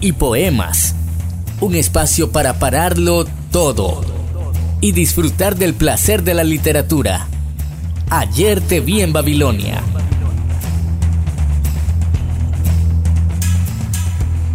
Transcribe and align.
y 0.00 0.12
poemas. 0.12 0.94
Un 1.60 1.74
espacio 1.74 2.30
para 2.30 2.58
pararlo 2.58 3.24
todo 3.50 4.00
y 4.80 4.92
disfrutar 4.92 5.56
del 5.56 5.74
placer 5.74 6.22
de 6.22 6.34
la 6.34 6.44
literatura. 6.44 7.26
Ayer 8.10 8.60
te 8.60 8.80
vi 8.80 9.00
en 9.00 9.12
Babilonia. 9.12 9.82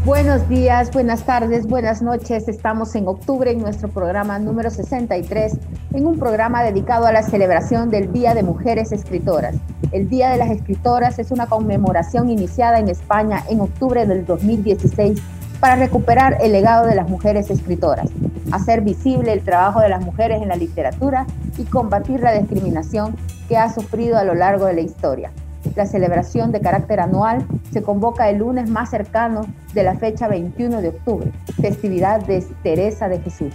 Buenos 0.05 0.49
días, 0.49 0.91
buenas 0.91 1.25
tardes, 1.25 1.65
buenas 1.65 2.01
noches. 2.01 2.49
Estamos 2.49 2.93
en 2.95 3.07
octubre 3.07 3.51
en 3.51 3.59
nuestro 3.59 3.89
programa 3.89 4.37
número 4.37 4.69
63, 4.69 5.57
en 5.93 6.05
un 6.05 6.19
programa 6.19 6.61
dedicado 6.61 7.05
a 7.05 7.13
la 7.13 7.23
celebración 7.23 7.89
del 7.89 8.11
Día 8.11 8.33
de 8.33 8.43
Mujeres 8.43 8.91
Escritoras. 8.91 9.55
El 9.93 10.09
Día 10.09 10.31
de 10.31 10.37
las 10.37 10.49
Escritoras 10.49 11.19
es 11.19 11.29
una 11.29 11.45
conmemoración 11.45 12.27
iniciada 12.27 12.79
en 12.79 12.89
España 12.89 13.43
en 13.47 13.61
octubre 13.61 14.07
del 14.07 14.25
2016 14.25 15.21
para 15.59 15.75
recuperar 15.75 16.39
el 16.41 16.51
legado 16.51 16.87
de 16.87 16.95
las 16.95 17.07
mujeres 17.07 17.51
escritoras, 17.51 18.09
hacer 18.51 18.81
visible 18.81 19.31
el 19.31 19.43
trabajo 19.43 19.81
de 19.81 19.89
las 19.89 20.03
mujeres 20.03 20.41
en 20.41 20.47
la 20.47 20.55
literatura 20.55 21.27
y 21.59 21.65
combatir 21.65 22.21
la 22.21 22.33
discriminación 22.33 23.15
que 23.47 23.55
ha 23.55 23.71
sufrido 23.71 24.17
a 24.17 24.23
lo 24.23 24.33
largo 24.33 24.65
de 24.65 24.73
la 24.73 24.81
historia. 24.81 25.31
La 25.75 25.85
celebración 25.85 26.51
de 26.51 26.59
carácter 26.59 26.99
anual 26.99 27.45
se 27.71 27.83
convoca 27.83 28.31
el 28.31 28.39
lunes 28.39 28.67
más 28.71 28.89
cercano 28.89 29.45
de 29.75 29.83
la 29.83 29.93
fecha 29.93 30.27
21 30.27 30.81
de 30.81 30.89
octubre, 30.89 31.31
festividad 31.61 32.25
de 32.25 32.43
Teresa 32.63 33.09
de 33.09 33.19
Jesús. 33.19 33.53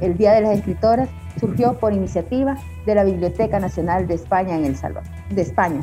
El 0.00 0.16
Día 0.16 0.32
de 0.32 0.40
las 0.40 0.58
Escritoras 0.58 1.08
surgió 1.40 1.78
por 1.78 1.92
iniciativa 1.92 2.58
de 2.86 2.94
la 2.94 3.04
Biblioteca 3.04 3.58
Nacional 3.58 4.06
de 4.06 4.14
España 4.14 4.56
en 4.56 4.66
El 4.66 4.76
Salvador, 4.76 5.10
de 5.30 5.42
España. 5.42 5.80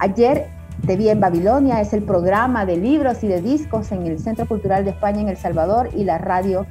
Ayer 0.00 0.48
te 0.86 0.96
vi 0.96 1.08
en 1.08 1.20
Babilonia 1.20 1.80
es 1.80 1.92
el 1.92 2.02
programa 2.02 2.66
de 2.66 2.76
libros 2.76 3.22
y 3.22 3.28
de 3.28 3.40
discos 3.40 3.92
en 3.92 4.06
el 4.06 4.18
Centro 4.18 4.46
Cultural 4.46 4.84
de 4.84 4.90
España 4.90 5.20
en 5.20 5.28
El 5.28 5.36
Salvador 5.36 5.88
y 5.94 6.04
la 6.04 6.18
radio 6.18 6.66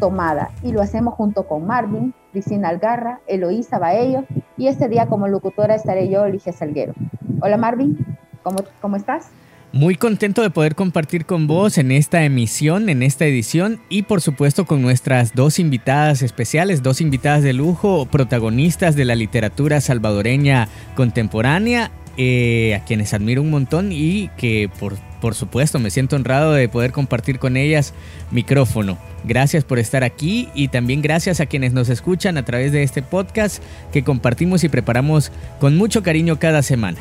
Tomada. 0.00 0.50
Y 0.62 0.72
lo 0.72 0.80
hacemos 0.80 1.14
junto 1.14 1.46
con 1.46 1.66
Marvin, 1.66 2.14
Cristina 2.32 2.68
Algarra, 2.68 3.20
Eloísa 3.26 3.78
Baello 3.78 4.24
y 4.56 4.68
este 4.68 4.88
día 4.88 5.06
como 5.06 5.28
locutora 5.28 5.74
estaré 5.74 6.08
yo, 6.08 6.26
Ligia 6.26 6.52
Salguero. 6.52 6.94
Hola 7.42 7.56
Marvin, 7.56 7.98
¿cómo, 8.42 8.58
cómo 8.80 8.96
estás? 8.96 9.30
Muy 9.72 9.96
contento 9.96 10.40
de 10.40 10.48
poder 10.48 10.74
compartir 10.74 11.26
con 11.26 11.46
vos 11.46 11.76
en 11.76 11.92
esta 11.92 12.24
emisión, 12.24 12.88
en 12.88 13.02
esta 13.02 13.26
edición 13.26 13.80
y 13.90 14.02
por 14.02 14.22
supuesto 14.22 14.64
con 14.64 14.80
nuestras 14.80 15.34
dos 15.34 15.58
invitadas 15.58 16.22
especiales, 16.22 16.82
dos 16.82 17.02
invitadas 17.02 17.42
de 17.42 17.52
lujo, 17.52 18.06
protagonistas 18.06 18.96
de 18.96 19.04
la 19.04 19.14
literatura 19.14 19.82
salvadoreña 19.82 20.68
contemporánea 20.94 21.90
eh, 22.16 22.74
a 22.76 22.84
quienes 22.86 23.12
admiro 23.12 23.42
un 23.42 23.50
montón 23.50 23.92
y 23.92 24.28
que 24.38 24.70
por, 24.80 24.96
por 25.20 25.34
supuesto 25.34 25.78
me 25.78 25.90
siento 25.90 26.16
honrado 26.16 26.54
de 26.54 26.70
poder 26.70 26.92
compartir 26.92 27.38
con 27.38 27.58
ellas 27.58 27.92
micrófono. 28.30 28.96
Gracias 29.24 29.64
por 29.64 29.78
estar 29.78 30.02
aquí 30.02 30.48
y 30.54 30.68
también 30.68 31.02
gracias 31.02 31.40
a 31.40 31.46
quienes 31.46 31.74
nos 31.74 31.90
escuchan 31.90 32.38
a 32.38 32.44
través 32.46 32.72
de 32.72 32.84
este 32.84 33.02
podcast 33.02 33.62
que 33.92 34.02
compartimos 34.02 34.64
y 34.64 34.70
preparamos 34.70 35.30
con 35.60 35.76
mucho 35.76 36.02
cariño 36.02 36.38
cada 36.38 36.62
semana. 36.62 36.98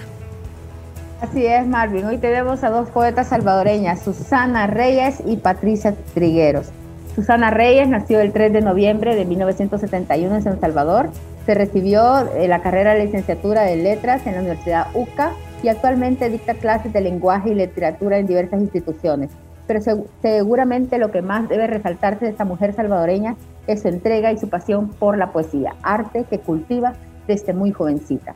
Así 1.21 1.45
es, 1.45 1.65
Marvin. 1.65 2.05
Hoy 2.05 2.17
tenemos 2.17 2.63
a 2.63 2.69
dos 2.69 2.89
poetas 2.89 3.27
salvadoreñas, 3.27 4.01
Susana 4.01 4.67
Reyes 4.67 5.21
y 5.25 5.37
Patricia 5.37 5.95
Trigueros. 6.13 6.71
Susana 7.15 7.49
Reyes 7.49 7.87
nació 7.87 8.19
el 8.19 8.31
3 8.31 8.53
de 8.53 8.61
noviembre 8.61 9.15
de 9.15 9.25
1971 9.25 10.35
en 10.35 10.43
San 10.43 10.59
Salvador 10.59 11.09
se 11.47 11.55
recibió 11.55 12.29
en 12.35 12.49
la 12.49 12.61
carrera 12.61 12.93
de 12.93 13.05
licenciatura 13.05 13.61
de 13.61 13.77
letras 13.77 14.27
en 14.27 14.33
la 14.33 14.41
Universidad 14.41 14.87
UCA 14.93 15.31
y 15.63 15.69
actualmente 15.69 16.29
dicta 16.29 16.55
clases 16.55 16.91
de 16.91 16.99
lenguaje 16.99 17.51
y 17.51 17.55
literatura 17.55 18.17
en 18.17 18.27
diversas 18.27 18.59
instituciones. 18.59 19.31
Pero 19.65 19.79
seguramente 20.21 20.97
lo 20.97 21.09
que 21.09 21.21
más 21.21 21.47
debe 21.47 21.67
resaltarse 21.67 22.25
de 22.25 22.31
esta 22.31 22.43
mujer 22.43 22.73
salvadoreña 22.73 23.37
es 23.65 23.81
su 23.81 23.87
entrega 23.87 24.33
y 24.33 24.37
su 24.37 24.49
pasión 24.49 24.89
por 24.89 25.17
la 25.17 25.31
poesía, 25.31 25.75
arte 25.83 26.25
que 26.29 26.39
cultiva 26.39 26.95
desde 27.27 27.53
muy 27.53 27.71
jovencita. 27.71 28.35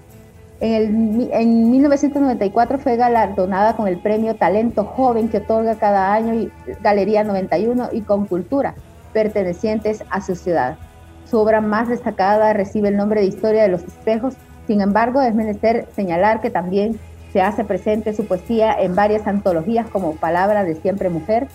En, 0.61 0.73
el, 0.73 1.29
en 1.33 1.71
1994 1.71 2.77
fue 2.77 2.95
galardonada 2.95 3.75
con 3.75 3.87
el 3.87 3.97
premio 3.97 4.35
Talento 4.35 4.83
Joven 4.85 5.27
que 5.27 5.37
otorga 5.37 5.75
cada 5.75 6.13
año 6.13 6.35
y 6.35 6.51
Galería 6.81 7.23
91 7.23 7.89
y 7.91 8.01
con 8.01 8.27
Cultura, 8.27 8.75
pertenecientes 9.11 10.03
a 10.11 10.21
su 10.21 10.35
ciudad. 10.35 10.77
Su 11.29 11.39
obra 11.39 11.61
más 11.61 11.89
destacada 11.89 12.53
recibe 12.53 12.89
el 12.89 12.97
nombre 12.97 13.21
de 13.21 13.27
Historia 13.27 13.63
de 13.63 13.69
los 13.69 13.83
Espejos, 13.83 14.35
sin 14.67 14.81
embargo 14.81 15.19
es 15.21 15.33
menester 15.33 15.87
señalar 15.95 16.41
que 16.41 16.51
también 16.51 16.99
se 17.33 17.41
hace 17.41 17.63
presente 17.63 18.13
su 18.13 18.25
poesía 18.25 18.73
en 18.79 18.93
varias 18.93 19.25
antologías 19.25 19.87
como 19.89 20.15
Palabra 20.15 20.63
de 20.63 20.75
Siempre 20.75 21.09
Mujer, 21.09 21.47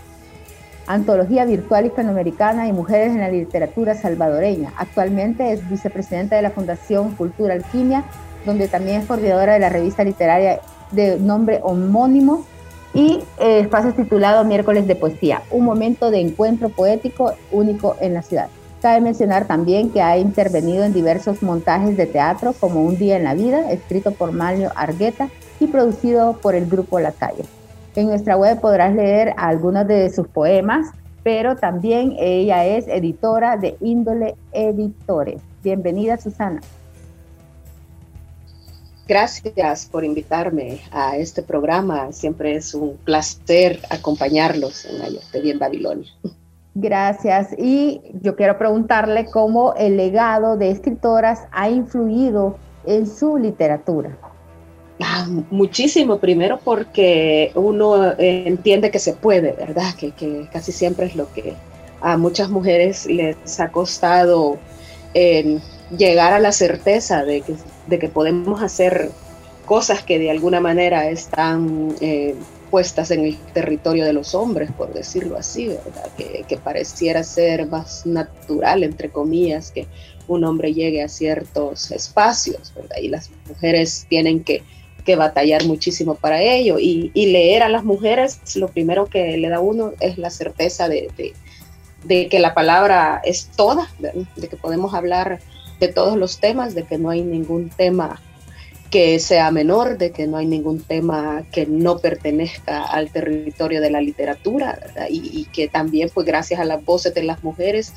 Antología 0.88 1.44
Virtual 1.44 1.86
Hispanoamericana 1.86 2.66
y 2.66 2.72
Mujeres 2.72 3.12
en 3.12 3.20
la 3.20 3.28
Literatura 3.28 3.94
Salvadoreña. 3.94 4.72
Actualmente 4.76 5.52
es 5.52 5.68
vicepresidenta 5.68 6.36
de 6.36 6.42
la 6.42 6.50
Fundación 6.50 7.14
Cultura 7.14 7.54
Alquimia, 7.54 8.04
donde 8.46 8.68
también 8.68 9.02
es 9.02 9.06
coordinadora 9.06 9.54
de 9.54 9.58
la 9.58 9.68
revista 9.68 10.04
literaria 10.04 10.60
de 10.92 11.18
nombre 11.18 11.60
homónimo 11.62 12.46
y 12.94 13.22
eh, 13.38 13.60
espacio 13.60 13.92
titulado 13.92 14.44
Miércoles 14.44 14.86
de 14.86 14.96
Poesía, 14.96 15.42
un 15.50 15.64
momento 15.64 16.10
de 16.10 16.20
encuentro 16.20 16.70
poético 16.70 17.34
único 17.52 17.96
en 18.00 18.14
la 18.14 18.22
ciudad. 18.22 18.48
Cabe 18.80 19.00
mencionar 19.00 19.46
también 19.46 19.90
que 19.90 20.00
ha 20.00 20.16
intervenido 20.16 20.84
en 20.84 20.92
diversos 20.92 21.42
montajes 21.42 21.96
de 21.96 22.06
teatro 22.06 22.54
como 22.58 22.84
Un 22.84 22.96
día 22.96 23.16
en 23.16 23.24
la 23.24 23.34
vida, 23.34 23.70
escrito 23.72 24.12
por 24.12 24.32
Malio 24.32 24.70
Argueta 24.76 25.28
y 25.60 25.66
producido 25.66 26.38
por 26.40 26.54
el 26.54 26.66
grupo 26.66 27.00
La 27.00 27.12
Calle. 27.12 27.44
En 27.96 28.06
nuestra 28.06 28.36
web 28.36 28.60
podrás 28.60 28.94
leer 28.94 29.34
algunos 29.36 29.86
de 29.88 30.10
sus 30.10 30.28
poemas, 30.28 30.88
pero 31.22 31.56
también 31.56 32.14
ella 32.18 32.64
es 32.64 32.86
editora 32.86 33.56
de 33.56 33.76
Índole 33.80 34.36
Editores. 34.52 35.40
Bienvenida, 35.64 36.16
Susana. 36.18 36.60
Gracias 39.08 39.86
por 39.86 40.04
invitarme 40.04 40.80
a 40.90 41.16
este 41.16 41.42
programa. 41.42 42.10
Siempre 42.12 42.56
es 42.56 42.74
un 42.74 42.96
placer 43.04 43.80
acompañarlos 43.88 44.84
en 44.84 45.00
Ayer 45.00 45.22
Te 45.30 45.48
en 45.48 45.58
Babilonia. 45.60 46.10
Gracias. 46.74 47.54
Y 47.56 48.00
yo 48.20 48.34
quiero 48.34 48.58
preguntarle 48.58 49.26
cómo 49.26 49.74
el 49.74 49.96
legado 49.96 50.56
de 50.56 50.70
escritoras 50.70 51.44
ha 51.52 51.70
influido 51.70 52.58
en 52.84 53.06
su 53.06 53.38
literatura. 53.38 54.18
Ah, 55.00 55.26
muchísimo, 55.50 56.18
primero 56.18 56.58
porque 56.62 57.52
uno 57.54 58.12
eh, 58.12 58.44
entiende 58.46 58.90
que 58.90 58.98
se 58.98 59.12
puede, 59.12 59.52
¿verdad? 59.52 59.94
Que, 59.98 60.10
que, 60.12 60.48
casi 60.52 60.72
siempre 60.72 61.06
es 61.06 61.14
lo 61.14 61.32
que 61.32 61.54
a 62.00 62.16
muchas 62.16 62.48
mujeres 62.48 63.06
les 63.06 63.60
ha 63.60 63.70
costado 63.70 64.58
eh, 65.14 65.58
llegar 65.96 66.32
a 66.32 66.40
la 66.40 66.52
certeza 66.52 67.24
de 67.24 67.42
que, 67.42 67.54
de 67.86 67.98
que 67.98 68.08
podemos 68.08 68.62
hacer 68.62 69.10
cosas 69.66 70.02
que 70.02 70.18
de 70.18 70.30
alguna 70.30 70.60
manera 70.60 71.10
están 71.10 71.94
eh, 72.00 72.34
puestas 72.70 73.10
en 73.10 73.24
el 73.24 73.36
territorio 73.52 74.04
de 74.04 74.12
los 74.12 74.34
hombres, 74.34 74.70
por 74.72 74.92
decirlo 74.92 75.36
así, 75.36 75.68
¿verdad? 75.68 76.10
Que, 76.16 76.56
pareciera 76.56 77.22
ser 77.22 77.66
más 77.66 78.06
natural, 78.06 78.82
entre 78.82 79.10
comillas, 79.10 79.70
que 79.70 79.86
un 80.28 80.44
hombre 80.44 80.72
llegue 80.72 81.02
a 81.02 81.08
ciertos 81.08 81.90
espacios, 81.90 82.72
¿verdad? 82.74 82.96
Y 83.00 83.08
las 83.08 83.30
mujeres 83.48 84.06
tienen 84.08 84.42
que, 84.42 84.62
batallar 85.16 85.64
muchísimo 85.66 86.16
para 86.16 86.42
ello. 86.42 86.80
Y, 86.80 87.12
leer 87.14 87.62
a 87.62 87.68
las 87.68 87.84
mujeres, 87.84 88.40
lo 88.56 88.66
primero 88.66 89.06
que 89.06 89.36
le 89.36 89.48
da 89.48 89.60
uno 89.60 89.92
es 90.00 90.18
la 90.18 90.30
certeza 90.30 90.88
de, 90.88 91.08
de 92.02 92.28
que 92.28 92.40
la 92.40 92.54
palabra 92.54 93.20
es 93.24 93.48
toda, 93.56 93.88
de 94.00 94.48
que 94.48 94.56
podemos 94.56 94.94
hablar 94.94 95.38
de 95.80 95.88
todos 95.88 96.16
los 96.16 96.38
temas, 96.38 96.74
de 96.74 96.84
que 96.84 96.98
no 96.98 97.10
hay 97.10 97.22
ningún 97.22 97.70
tema 97.70 98.20
que 98.90 99.18
sea 99.18 99.50
menor, 99.50 99.98
de 99.98 100.12
que 100.12 100.26
no 100.26 100.36
hay 100.36 100.46
ningún 100.46 100.80
tema 100.80 101.44
que 101.52 101.66
no 101.66 101.98
pertenezca 101.98 102.84
al 102.84 103.10
territorio 103.10 103.80
de 103.80 103.90
la 103.90 104.00
literatura 104.00 104.78
y, 105.10 105.44
que 105.46 105.68
también, 105.68 106.10
pues 106.14 106.26
gracias 106.26 106.60
a 106.60 106.64
las 106.64 106.84
voces 106.84 107.12
de 107.14 107.24
las 107.24 107.42
mujeres, 107.42 107.92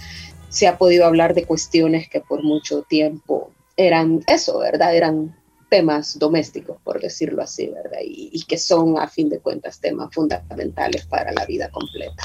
se 0.49 0.67
ha 0.67 0.77
podido 0.77 1.05
hablar 1.05 1.35
de 1.35 1.45
cuestiones 1.45 2.09
que 2.09 2.21
por 2.21 2.43
mucho 2.43 2.81
tiempo 2.83 3.51
eran 3.77 4.23
eso, 4.27 4.59
¿verdad? 4.59 4.95
Eran 4.95 5.35
temas 5.69 6.17
domésticos, 6.17 6.77
por 6.83 6.99
decirlo 6.99 7.43
así, 7.43 7.67
¿verdad? 7.67 7.99
Y, 8.03 8.31
y 8.33 8.43
que 8.45 8.57
son, 8.57 8.97
a 8.97 9.07
fin 9.07 9.29
de 9.29 9.39
cuentas, 9.39 9.79
temas 9.79 10.09
fundamentales 10.11 11.05
para 11.05 11.31
la 11.31 11.45
vida 11.45 11.69
completa. 11.69 12.23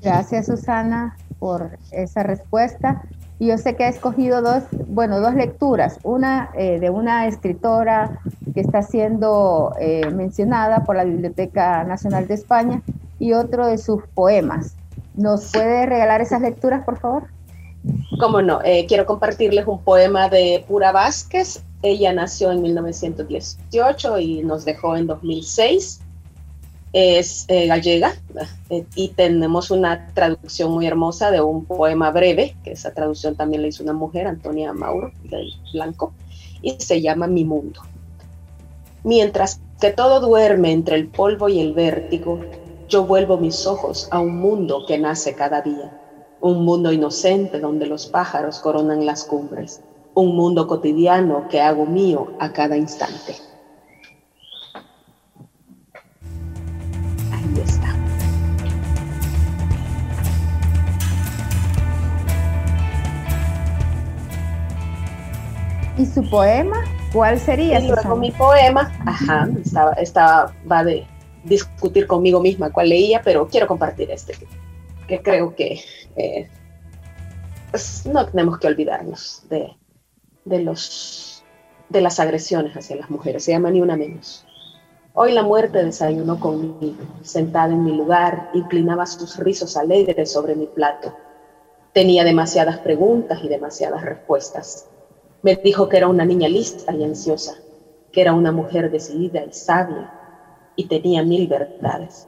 Gracias 0.00 0.46
Susana 0.46 1.16
por 1.40 1.78
esa 1.90 2.22
respuesta. 2.22 3.02
Y 3.38 3.46
yo 3.46 3.58
sé 3.58 3.76
que 3.76 3.84
ha 3.84 3.88
escogido 3.88 4.42
dos, 4.42 4.64
bueno, 4.88 5.20
dos 5.20 5.34
lecturas, 5.34 5.98
una 6.02 6.50
eh, 6.54 6.80
de 6.80 6.90
una 6.90 7.26
escritora 7.28 8.20
que 8.52 8.60
está 8.60 8.82
siendo 8.82 9.74
eh, 9.80 10.10
mencionada 10.10 10.84
por 10.84 10.96
la 10.96 11.04
Biblioteca 11.04 11.84
Nacional 11.84 12.26
de 12.26 12.34
España 12.34 12.82
y 13.18 13.34
otro 13.34 13.66
de 13.66 13.78
sus 13.78 14.02
poemas. 14.14 14.74
¿Nos 15.14 15.52
puede 15.52 15.86
regalar 15.86 16.20
esas 16.20 16.40
lecturas, 16.40 16.84
por 16.84 16.98
favor? 16.98 17.24
Cómo 18.18 18.42
no, 18.42 18.60
eh, 18.64 18.86
quiero 18.86 19.06
compartirles 19.06 19.66
un 19.66 19.80
poema 19.82 20.28
de 20.28 20.64
Pura 20.66 20.90
Vázquez. 20.90 21.62
Ella 21.82 22.12
nació 22.12 22.50
en 22.50 22.62
1918 22.62 24.18
y 24.18 24.42
nos 24.42 24.64
dejó 24.64 24.96
en 24.96 25.06
2006 25.06 26.00
es 26.92 27.44
eh, 27.48 27.66
gallega 27.66 28.14
eh, 28.70 28.84
y 28.94 29.08
tenemos 29.08 29.70
una 29.70 30.08
traducción 30.14 30.72
muy 30.72 30.86
hermosa 30.86 31.30
de 31.30 31.40
un 31.40 31.64
poema 31.64 32.10
breve, 32.10 32.56
que 32.64 32.72
esa 32.72 32.94
traducción 32.94 33.36
también 33.36 33.62
la 33.62 33.68
hizo 33.68 33.82
una 33.82 33.92
mujer, 33.92 34.26
Antonia 34.26 34.72
Mauro, 34.72 35.12
del 35.24 35.52
Blanco, 35.72 36.12
y 36.62 36.76
se 36.78 37.00
llama 37.00 37.26
Mi 37.26 37.44
Mundo. 37.44 37.82
Mientras 39.04 39.60
que 39.80 39.90
todo 39.90 40.20
duerme 40.20 40.72
entre 40.72 40.96
el 40.96 41.08
polvo 41.08 41.48
y 41.48 41.60
el 41.60 41.72
vértigo, 41.72 42.40
yo 42.88 43.04
vuelvo 43.04 43.36
mis 43.36 43.66
ojos 43.66 44.08
a 44.10 44.18
un 44.18 44.40
mundo 44.40 44.84
que 44.86 44.98
nace 44.98 45.34
cada 45.34 45.60
día, 45.60 45.96
un 46.40 46.64
mundo 46.64 46.92
inocente 46.92 47.60
donde 47.60 47.86
los 47.86 48.06
pájaros 48.06 48.58
coronan 48.60 49.04
las 49.04 49.24
cumbres, 49.24 49.82
un 50.14 50.34
mundo 50.34 50.66
cotidiano 50.66 51.46
que 51.48 51.60
hago 51.60 51.86
mío 51.86 52.32
a 52.40 52.52
cada 52.52 52.76
instante. 52.76 53.36
Su 66.08 66.28
poema? 66.28 66.84
¿Cuál 67.12 67.38
sería? 67.38 67.80
Y 67.80 67.88
luego 67.88 68.16
mi 68.16 68.30
poema, 68.32 68.92
ajá, 69.06 69.48
estaba, 69.64 69.92
estaba, 69.92 70.54
va 70.70 70.84
de 70.84 71.06
discutir 71.44 72.06
conmigo 72.06 72.40
misma 72.40 72.70
cuál 72.70 72.90
leía, 72.90 73.22
pero 73.22 73.48
quiero 73.48 73.66
compartir 73.66 74.10
este, 74.10 74.34
que 75.06 75.22
creo 75.22 75.54
que 75.54 75.80
eh, 76.16 76.48
pues, 77.70 78.06
no 78.06 78.26
tenemos 78.26 78.58
que 78.58 78.66
olvidarnos 78.66 79.44
de, 79.48 79.76
de, 80.44 80.62
los, 80.62 81.44
de 81.88 82.00
las 82.00 82.20
agresiones 82.20 82.76
hacia 82.76 82.96
las 82.96 83.10
mujeres, 83.10 83.44
se 83.44 83.52
llama 83.52 83.70
Ni 83.70 83.80
una 83.80 83.96
menos. 83.96 84.44
Hoy 85.14 85.32
la 85.32 85.42
muerte 85.42 85.82
desayunó 85.82 86.38
conmigo, 86.38 87.02
sentada 87.22 87.72
en 87.72 87.84
mi 87.84 87.96
lugar, 87.96 88.50
inclinaba 88.54 89.04
sus 89.06 89.36
rizos 89.38 89.76
alegres 89.76 90.30
sobre 90.30 90.54
mi 90.54 90.66
plato. 90.66 91.12
Tenía 91.92 92.22
demasiadas 92.22 92.78
preguntas 92.78 93.40
y 93.42 93.48
demasiadas 93.48 94.02
respuestas. 94.02 94.86
Me 95.40 95.54
dijo 95.54 95.88
que 95.88 95.98
era 95.98 96.08
una 96.08 96.24
niña 96.24 96.48
lista 96.48 96.92
y 96.92 97.04
ansiosa, 97.04 97.54
que 98.10 98.20
era 98.20 98.32
una 98.32 98.50
mujer 98.50 98.90
decidida 98.90 99.44
y 99.44 99.52
sabia 99.52 100.12
y 100.74 100.86
tenía 100.86 101.22
mil 101.22 101.46
verdades, 101.46 102.26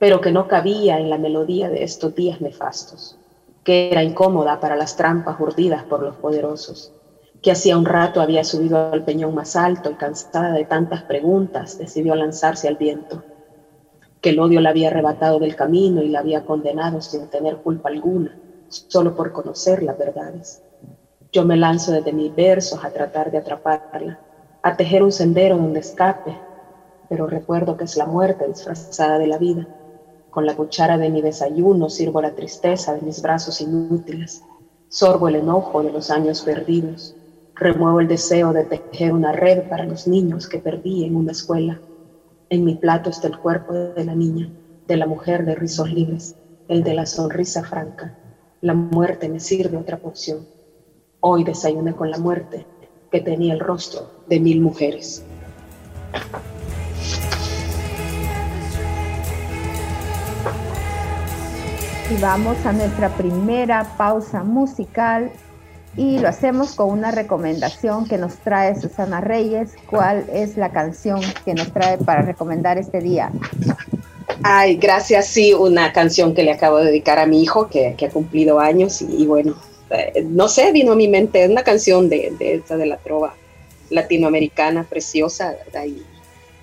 pero 0.00 0.20
que 0.20 0.32
no 0.32 0.48
cabía 0.48 0.98
en 0.98 1.10
la 1.10 1.16
melodía 1.16 1.68
de 1.68 1.84
estos 1.84 2.12
días 2.16 2.40
nefastos, 2.40 3.16
que 3.62 3.92
era 3.92 4.02
incómoda 4.02 4.58
para 4.58 4.74
las 4.74 4.96
trampas 4.96 5.38
urdidas 5.38 5.84
por 5.84 6.02
los 6.02 6.16
poderosos, 6.16 6.92
que 7.40 7.52
hacía 7.52 7.78
un 7.78 7.84
rato 7.84 8.20
había 8.20 8.42
subido 8.42 8.90
al 8.90 9.04
peñón 9.04 9.32
más 9.32 9.54
alto 9.54 9.88
y 9.88 9.94
cansada 9.94 10.52
de 10.52 10.64
tantas 10.64 11.04
preguntas 11.04 11.78
decidió 11.78 12.16
lanzarse 12.16 12.66
al 12.66 12.76
viento, 12.76 13.22
que 14.20 14.30
el 14.30 14.40
odio 14.40 14.60
la 14.60 14.70
había 14.70 14.88
arrebatado 14.88 15.38
del 15.38 15.54
camino 15.54 16.02
y 16.02 16.08
la 16.08 16.18
había 16.18 16.44
condenado 16.44 17.00
sin 17.00 17.28
tener 17.28 17.58
culpa 17.58 17.90
alguna, 17.90 18.36
solo 18.68 19.14
por 19.14 19.30
conocer 19.30 19.84
las 19.84 19.96
verdades 19.96 20.64
yo 21.32 21.44
me 21.44 21.56
lanzo 21.56 21.92
desde 21.92 22.12
mis 22.12 22.34
versos 22.34 22.84
a 22.84 22.90
tratar 22.90 23.30
de 23.30 23.38
atraparla, 23.38 24.18
a 24.62 24.76
tejer 24.76 25.04
un 25.04 25.12
sendero 25.12 25.56
donde 25.56 25.78
escape, 25.78 26.36
pero 27.08 27.28
recuerdo 27.28 27.76
que 27.76 27.84
es 27.84 27.96
la 27.96 28.06
muerte 28.06 28.48
disfrazada 28.48 29.16
de 29.18 29.28
la 29.28 29.38
vida. 29.38 29.68
Con 30.30 30.44
la 30.44 30.56
cuchara 30.56 30.98
de 30.98 31.08
mi 31.08 31.22
desayuno 31.22 31.88
sirvo 31.88 32.20
la 32.20 32.34
tristeza 32.34 32.94
de 32.94 33.02
mis 33.02 33.22
brazos 33.22 33.60
inútiles, 33.60 34.42
sorbo 34.88 35.28
el 35.28 35.36
enojo 35.36 35.84
de 35.84 35.92
los 35.92 36.10
años 36.10 36.42
perdidos, 36.42 37.14
remuevo 37.54 38.00
el 38.00 38.08
deseo 38.08 38.52
de 38.52 38.64
tejer 38.64 39.12
una 39.12 39.30
red 39.30 39.68
para 39.68 39.84
los 39.84 40.08
niños 40.08 40.48
que 40.48 40.58
perdí 40.58 41.04
en 41.04 41.14
una 41.14 41.30
escuela. 41.30 41.80
En 42.48 42.64
mi 42.64 42.74
plato 42.74 43.08
está 43.08 43.28
el 43.28 43.38
cuerpo 43.38 43.72
de 43.72 44.04
la 44.04 44.16
niña, 44.16 44.50
de 44.88 44.96
la 44.96 45.06
mujer 45.06 45.44
de 45.44 45.54
rizos 45.54 45.92
libres, 45.92 46.34
el 46.66 46.82
de 46.82 46.94
la 46.94 47.06
sonrisa 47.06 47.62
franca. 47.62 48.16
La 48.60 48.74
muerte 48.74 49.28
me 49.28 49.38
sirve 49.38 49.76
otra 49.76 49.96
porción 49.98 50.59
Hoy 51.22 51.44
desayuné 51.44 51.94
con 51.94 52.10
la 52.10 52.16
muerte 52.16 52.64
que 53.12 53.20
tenía 53.20 53.52
el 53.52 53.60
rostro 53.60 54.10
de 54.26 54.40
mil 54.40 54.62
mujeres. 54.62 55.22
Y 62.10 62.20
vamos 62.22 62.64
a 62.64 62.72
nuestra 62.72 63.10
primera 63.10 63.96
pausa 63.98 64.42
musical 64.42 65.30
y 65.94 66.18
lo 66.20 66.28
hacemos 66.28 66.74
con 66.74 66.88
una 66.88 67.10
recomendación 67.10 68.08
que 68.08 68.16
nos 68.16 68.36
trae 68.36 68.80
Susana 68.80 69.20
Reyes. 69.20 69.74
¿Cuál 69.90 70.24
es 70.32 70.56
la 70.56 70.72
canción 70.72 71.20
que 71.44 71.52
nos 71.52 71.70
trae 71.70 71.98
para 71.98 72.22
recomendar 72.22 72.78
este 72.78 73.00
día? 73.00 73.30
Ay, 74.42 74.76
gracias, 74.76 75.26
sí, 75.26 75.52
una 75.52 75.92
canción 75.92 76.34
que 76.34 76.42
le 76.42 76.52
acabo 76.52 76.78
de 76.78 76.86
dedicar 76.86 77.18
a 77.18 77.26
mi 77.26 77.42
hijo 77.42 77.68
que, 77.68 77.94
ha 78.00 78.10
cumplido 78.10 78.58
años 78.58 79.02
y 79.02 79.26
bueno, 79.26 79.52
eh, 79.52 79.69
no 80.24 80.48
sé, 80.48 80.72
vino 80.72 80.92
a 80.92 80.96
mi 80.96 81.08
mente 81.08 81.48
una 81.48 81.64
canción 81.64 82.08
de, 82.08 82.62
de 82.68 82.86
la 82.86 82.96
trova 82.98 83.34
latinoamericana 83.90 84.84
preciosa. 84.88 85.56
Y, 85.86 86.02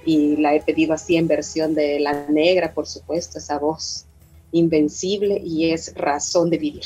y, 0.05 0.37
la 0.37 0.55
he 0.55 0.61
pedido 0.61 0.93
así 0.93 1.17
en 1.17 1.27
versión 1.27 1.75
de 1.75 1.99
La 1.99 2.27
Negra, 2.29 2.73
por 2.73 2.87
supuesto, 2.87 3.37
esa 3.37 3.59
voz 3.59 4.05
invencible 4.51 5.41
y 5.43 5.71
es 5.71 5.93
razón 5.95 6.49
de 6.49 6.57
vivir. 6.57 6.85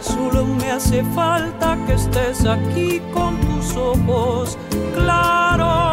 Solo 0.00 0.44
me 0.44 0.70
hace 0.70 1.02
falta 1.14 1.76
que 1.86 1.94
estés 1.94 2.46
aquí 2.46 3.00
con 3.12 3.38
tus 3.40 3.76
ojos 3.76 4.56
claros. 4.94 5.89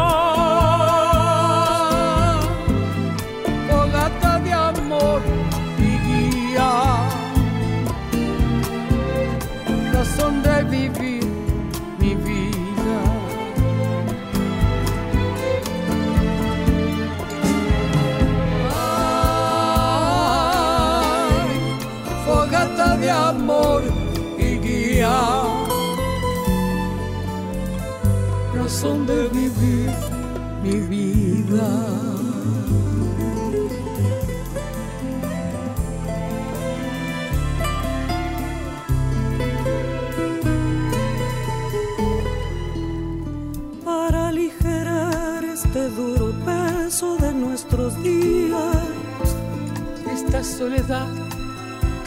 Amor 23.28 23.82
y 24.38 24.58
guía. 24.58 25.20
Razón 28.54 29.06
de 29.06 29.28
vivir 29.28 29.90
mi 30.62 30.76
vida. 30.92 31.70
Para 43.84 44.28
aligerar 44.28 45.44
este 45.44 45.88
duro 45.90 46.32
peso 46.46 47.16
de 47.18 47.32
nuestros 47.32 48.02
días, 48.02 48.76
esta 50.10 50.42
soledad 50.42 51.27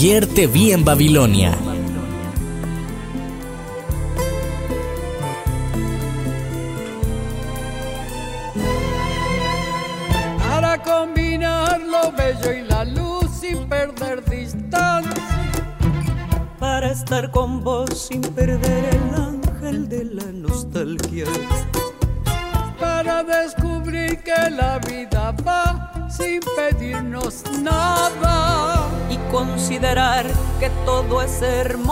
Ayer 0.00 0.28
te 0.28 0.46
vi 0.46 0.70
en 0.70 0.84
Babilonia 0.84 1.58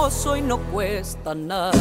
y 0.09 0.41
no 0.41 0.59
cuesta 0.71 1.35
nada. 1.35 1.73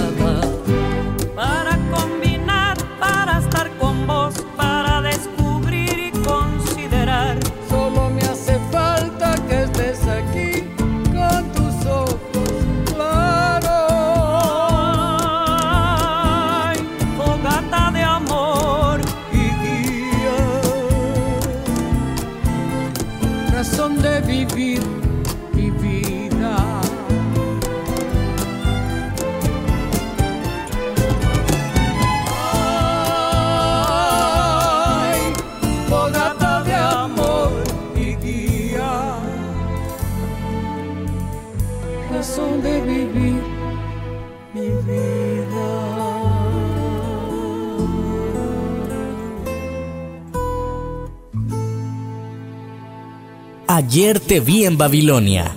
Ayer 53.95 54.19
te 54.19 54.41
vi 54.41 54.65
en 54.65 54.77
Babilonia. 54.77 55.55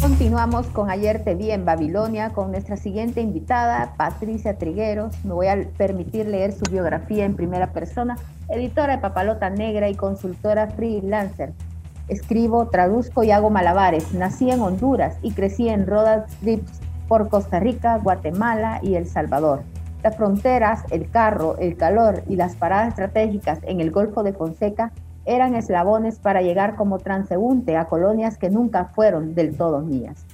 Continuamos 0.00 0.68
con 0.68 0.90
Ayer 0.90 1.24
te 1.24 1.34
vi 1.34 1.50
en 1.50 1.64
Babilonia 1.64 2.30
con 2.30 2.52
nuestra 2.52 2.76
siguiente 2.76 3.20
invitada, 3.20 3.94
Patricia 3.96 4.56
Trigueros. 4.56 5.12
Me 5.24 5.34
voy 5.34 5.48
a 5.48 5.68
permitir 5.76 6.28
leer 6.28 6.52
su 6.52 6.64
biografía 6.70 7.24
en 7.24 7.34
primera 7.34 7.72
persona. 7.72 8.16
Editora 8.48 8.94
de 8.94 9.02
Papalota 9.02 9.50
Negra 9.50 9.88
y 9.88 9.96
consultora 9.96 10.68
freelancer. 10.68 11.52
Escribo, 12.06 12.68
traduzco 12.68 13.24
y 13.24 13.32
hago 13.32 13.50
malabares. 13.50 14.14
Nací 14.14 14.52
en 14.52 14.60
Honduras 14.60 15.16
y 15.20 15.32
crecí 15.32 15.68
en 15.68 15.84
road 15.84 16.26
trips 16.40 16.80
por 17.08 17.28
Costa 17.28 17.58
Rica, 17.58 17.98
Guatemala 17.98 18.78
y 18.82 18.94
El 18.94 19.08
Salvador. 19.08 19.62
Las 20.04 20.16
fronteras, 20.16 20.84
el 20.90 21.10
carro, 21.10 21.56
el 21.58 21.76
calor 21.76 22.22
y 22.28 22.36
las 22.36 22.54
paradas 22.54 22.90
estratégicas 22.90 23.58
en 23.64 23.80
el 23.80 23.90
Golfo 23.90 24.22
de 24.22 24.32
Fonseca 24.32 24.92
eran 25.28 25.54
eslabones 25.54 26.18
para 26.18 26.40
llegar 26.40 26.74
como 26.74 26.98
transeúnte 26.98 27.76
a 27.76 27.84
colonias 27.84 28.38
que 28.38 28.48
nunca 28.48 28.86
fueron 28.86 29.34
del 29.34 29.54
todo 29.56 29.82
mías. 29.82 30.24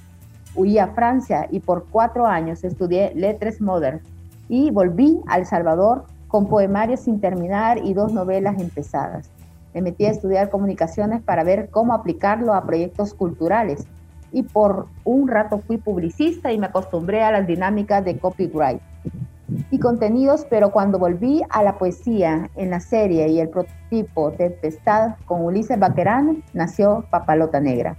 Huí 0.55 0.79
a 0.79 0.87
Francia 0.87 1.47
y 1.51 1.59
por 1.59 1.87
cuatro 1.91 2.25
años 2.25 2.63
estudié 2.63 3.11
lettres 3.13 3.59
modernas 3.59 4.03
y 4.47 4.71
volví 4.71 5.19
a 5.27 5.37
El 5.37 5.45
Salvador 5.45 6.05
con 6.29 6.47
poemarios 6.47 7.01
sin 7.01 7.19
terminar 7.19 7.77
y 7.83 7.93
dos 7.93 8.13
novelas 8.13 8.57
empezadas. 8.57 9.29
Me 9.73 9.81
metí 9.81 10.05
a 10.05 10.11
estudiar 10.11 10.49
comunicaciones 10.49 11.21
para 11.21 11.43
ver 11.43 11.69
cómo 11.69 11.93
aplicarlo 11.93 12.53
a 12.53 12.63
proyectos 12.63 13.13
culturales 13.13 13.85
y 14.31 14.43
por 14.43 14.87
un 15.03 15.27
rato 15.27 15.59
fui 15.59 15.75
publicista 15.75 16.53
y 16.53 16.57
me 16.57 16.67
acostumbré 16.67 17.21
a 17.21 17.33
las 17.33 17.45
dinámicas 17.45 18.05
de 18.05 18.17
copyright 18.17 18.81
y 19.71 19.79
contenidos, 19.79 20.45
pero 20.49 20.71
cuando 20.71 20.99
volví 20.99 21.43
a 21.49 21.63
la 21.63 21.77
poesía 21.77 22.49
en 22.55 22.71
la 22.71 22.79
serie 22.79 23.27
y 23.29 23.39
el 23.39 23.49
prototipo 23.49 24.31
Tempestad 24.31 25.15
con 25.25 25.43
Ulises 25.43 25.79
Baquerán, 25.79 26.43
nació 26.53 27.05
Papalota 27.09 27.59
Negra. 27.59 27.97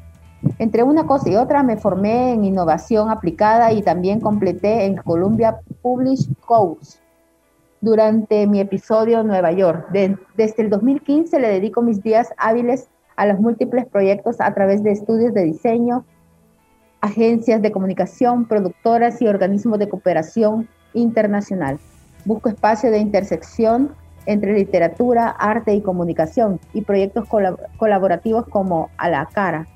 Entre 0.58 0.82
una 0.82 1.06
cosa 1.06 1.30
y 1.30 1.36
otra 1.36 1.62
me 1.62 1.76
formé 1.76 2.32
en 2.32 2.44
innovación 2.44 3.10
aplicada 3.10 3.72
y 3.72 3.82
también 3.82 4.20
completé 4.20 4.84
en 4.84 4.96
Columbia 4.96 5.60
Publish 5.82 6.28
Course 6.46 6.98
durante 7.80 8.46
mi 8.46 8.60
episodio 8.60 9.22
Nueva 9.22 9.52
York. 9.52 9.88
desde 9.90 10.62
el 10.62 10.70
2015 10.70 11.38
le 11.38 11.48
dedico 11.48 11.82
mis 11.82 12.02
días 12.02 12.32
hábiles 12.36 12.88
a 13.16 13.26
los 13.26 13.38
múltiples 13.40 13.86
proyectos 13.86 14.40
a 14.40 14.52
través 14.54 14.82
de 14.82 14.92
estudios 14.92 15.32
de 15.32 15.44
diseño, 15.44 16.04
agencias 17.00 17.62
de 17.62 17.72
comunicación, 17.72 18.46
productoras 18.46 19.22
y 19.22 19.26
organismos 19.26 19.78
de 19.78 19.88
cooperación 19.88 20.68
internacional. 20.96 21.78
Busco 22.24 22.48
espacio 22.48 22.90
de 22.90 22.98
intersección 22.98 23.92
entre 24.26 24.54
literatura, 24.54 25.28
arte 25.28 25.74
y 25.74 25.80
comunicación 25.80 26.58
y 26.74 26.82
proyectos 26.82 27.28
colaborativos 27.76 28.46
como 28.48 28.90
a 28.98 29.08
la 29.08 29.26
cara, 29.26 29.66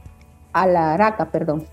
a 0.52 0.66
la 0.66 0.94
araca, 0.94 1.26
perdón. 1.26 1.64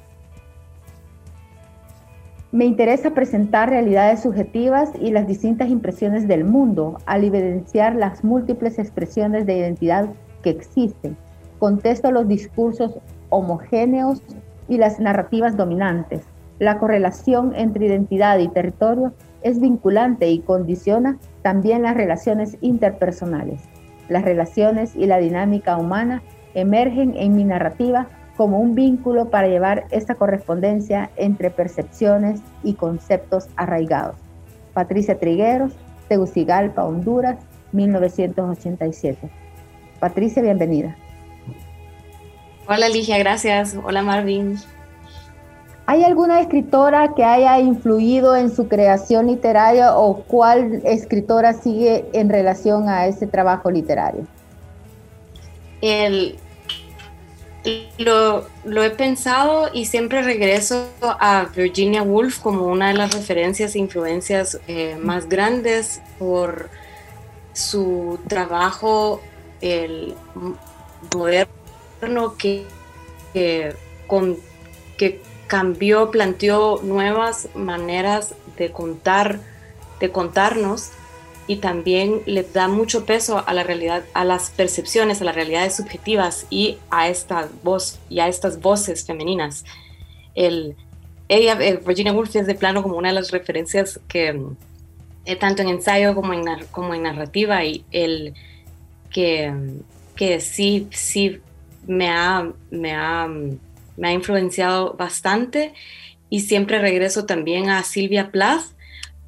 Me 2.51 2.65
interesa 2.65 3.11
presentar 3.11 3.69
realidades 3.69 4.21
subjetivas 4.21 4.91
y 5.01 5.11
las 5.11 5.27
distintas 5.27 5.69
impresiones 5.69 6.27
del 6.27 6.45
mundo 6.45 6.97
al 7.05 7.25
evidenciar 7.25 7.95
las 7.95 8.23
múltiples 8.23 8.79
expresiones 8.79 9.45
de 9.45 9.57
identidad 9.57 10.07
que 10.43 10.51
existen. 10.51 11.17
Contesto 11.59 12.11
los 12.11 12.27
discursos 12.27 12.99
homogéneos 13.29 14.21
y 14.69 14.77
las 14.77 14.99
narrativas 14.99 15.57
dominantes. 15.57 16.23
La 16.59 16.79
correlación 16.79 17.53
entre 17.55 17.87
identidad 17.87 18.39
y 18.39 18.47
territorio 18.47 19.13
es 19.41 19.59
vinculante 19.59 20.29
y 20.29 20.39
condiciona 20.39 21.17
también 21.41 21.83
las 21.83 21.95
relaciones 21.95 22.57
interpersonales. 22.61 23.61
Las 24.09 24.23
relaciones 24.23 24.95
y 24.95 25.05
la 25.05 25.17
dinámica 25.17 25.77
humana 25.77 26.21
emergen 26.53 27.13
en 27.15 27.35
mi 27.35 27.43
narrativa 27.43 28.07
como 28.37 28.59
un 28.59 28.75
vínculo 28.75 29.29
para 29.29 29.47
llevar 29.47 29.85
esta 29.91 30.15
correspondencia 30.15 31.09
entre 31.15 31.49
percepciones 31.49 32.39
y 32.63 32.73
conceptos 32.75 33.47
arraigados. 33.55 34.15
Patricia 34.73 35.19
Trigueros, 35.19 35.73
Tegucigalpa, 36.07 36.85
Honduras, 36.85 37.37
1987. 37.71 39.29
Patricia, 39.99 40.41
bienvenida. 40.41 40.95
Hola 42.67 42.89
Ligia, 42.89 43.17
gracias. 43.17 43.77
Hola 43.83 44.03
Marvin. 44.03 44.57
¿Hay 45.89 46.03
alguna 46.03 46.41
escritora 46.41 47.13
que 47.15 47.23
haya 47.23 47.61
influido 47.61 48.35
en 48.35 48.53
su 48.53 48.67
creación 48.67 49.27
literaria 49.27 49.95
o 49.95 50.17
cuál 50.23 50.81
escritora 50.83 51.53
sigue 51.53 52.05
en 52.11 52.27
relación 52.27 52.89
a 52.89 53.07
este 53.07 53.25
trabajo 53.25 53.71
literario? 53.71 54.27
Lo, 57.99 58.83
he 58.83 58.89
pensado 58.89 59.69
y 59.73 59.85
siempre 59.85 60.21
regreso 60.23 60.89
a 61.01 61.47
Virginia 61.55 62.03
Woolf 62.03 62.39
como 62.39 62.65
una 62.65 62.89
de 62.89 62.95
las 62.95 63.13
referencias 63.13 63.73
e 63.75 63.79
influencias 63.79 64.59
eh, 64.67 64.97
más 65.01 65.29
grandes 65.29 66.01
por 66.19 66.69
su 67.53 68.19
trabajo 68.27 69.21
el 69.61 70.15
moderno 71.15 72.35
que, 72.37 72.65
con, 74.05 74.35
que 74.97 75.21
cambió, 75.47 76.11
planteó 76.11 76.81
nuevas 76.83 77.49
maneras 77.55 78.35
de 78.57 78.71
contar, 78.71 79.39
de 79.99 80.11
contarnos 80.11 80.91
y 81.47 81.57
también 81.57 82.21
le 82.25 82.43
da 82.43 82.67
mucho 82.67 83.05
peso 83.05 83.43
a 83.47 83.53
la 83.53 83.63
realidad, 83.63 84.03
a 84.13 84.25
las 84.25 84.49
percepciones, 84.49 85.21
a 85.21 85.23
las 85.23 85.35
realidades 85.35 85.75
subjetivas 85.77 86.45
y 86.49 86.77
a 86.89 87.07
esta 87.07 87.47
voz 87.63 87.99
y 88.09 88.19
a 88.19 88.27
estas 88.27 88.59
voces 88.59 89.05
femeninas. 89.05 89.63
El, 90.35 90.75
ella, 91.29 91.57
eh, 91.61 91.81
Virginia 91.85 92.11
Woolf 92.11 92.35
es 92.35 92.47
de 92.47 92.55
plano 92.55 92.83
como 92.83 92.97
una 92.97 93.09
de 93.09 93.15
las 93.15 93.31
referencias 93.31 93.99
que 94.09 94.39
eh, 95.25 95.35
tanto 95.37 95.61
en 95.61 95.69
ensayo 95.69 96.13
como 96.13 96.33
en, 96.33 96.43
como 96.71 96.93
en 96.93 97.03
narrativa 97.03 97.63
y 97.63 97.85
el 97.91 98.33
que, 99.09 99.53
que 100.15 100.41
sí, 100.41 100.87
sí 100.91 101.39
me 101.85 102.09
ha, 102.09 102.51
me 102.69 102.93
ha 102.93 103.29
me 103.97 104.09
ha 104.09 104.11
influenciado 104.13 104.93
bastante 104.93 105.73
y 106.29 106.41
siempre 106.41 106.79
regreso 106.79 107.25
también 107.25 107.69
a 107.69 107.83
Silvia 107.83 108.31
Plath 108.31 108.63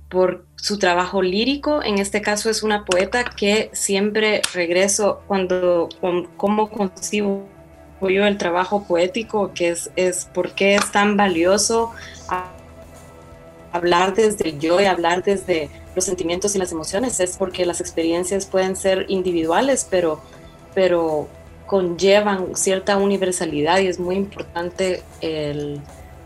por 0.09 0.45
su 0.55 0.79
trabajo 0.79 1.21
lírico. 1.21 1.83
En 1.83 1.97
este 1.97 2.21
caso 2.21 2.49
es 2.49 2.63
una 2.63 2.85
poeta 2.85 3.23
que 3.23 3.69
siempre 3.73 4.41
regreso 4.53 5.21
cuando, 5.27 5.89
cómo 6.37 6.69
concibo 6.69 7.47
yo 8.01 8.25
el 8.25 8.37
trabajo 8.37 8.85
poético, 8.85 9.53
que 9.53 9.69
es, 9.69 9.91
es 9.95 10.25
por 10.25 10.53
es 10.57 10.91
tan 10.91 11.17
valioso 11.17 11.91
hablar 13.71 14.15
desde 14.15 14.57
yo 14.57 14.79
y 14.79 14.85
hablar 14.85 15.23
desde 15.23 15.69
los 15.95 16.05
sentimientos 16.05 16.55
y 16.55 16.59
las 16.59 16.71
emociones. 16.71 17.19
Es 17.19 17.37
porque 17.37 17.65
las 17.65 17.81
experiencias 17.81 18.45
pueden 18.45 18.75
ser 18.75 19.05
individuales, 19.09 19.85
pero, 19.89 20.21
pero 20.73 21.27
conllevan 21.69 22.55
cierta 22.55 22.97
universalidad 22.97 23.77
y 23.77 23.85
es 23.85 23.99
muy 23.99 24.15
importante 24.15 25.03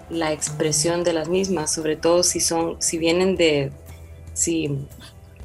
la 0.09 0.31
expresión 0.31 1.03
de 1.03 1.11
las 1.11 1.27
mismas, 1.27 1.73
sobre 1.73 1.97
todo 1.97 2.23
si 2.23 2.39
son, 2.39 2.81
si 2.81 2.97
vienen 2.97 3.35
de, 3.35 3.69
si, 4.33 4.87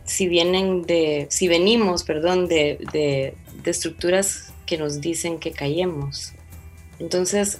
si 0.04 0.28
vienen 0.28 0.82
de, 0.82 1.26
si 1.30 1.48
venimos, 1.48 2.04
perdón, 2.04 2.46
de, 2.46 2.78
de, 2.92 3.34
estructuras 3.68 4.52
que 4.66 4.78
nos 4.78 5.00
dicen 5.00 5.40
que 5.40 5.50
callemos. 5.50 6.32
Entonces, 7.00 7.58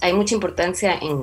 hay 0.00 0.12
mucha 0.12 0.34
importancia 0.36 0.94
en, 0.94 1.22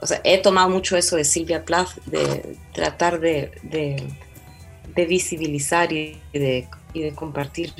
o 0.00 0.06
sea, 0.06 0.22
he 0.24 0.38
tomado 0.38 0.70
mucho 0.70 0.96
eso 0.96 1.16
de 1.16 1.24
Silvia 1.24 1.66
Plath, 1.66 1.96
de 2.06 2.56
tratar 2.72 3.20
de, 3.20 3.50
de 3.62 5.04
visibilizar 5.04 5.92
y 5.92 6.18
de, 6.32 6.66
y 6.94 7.02
de 7.02 7.14
compartir 7.14 7.74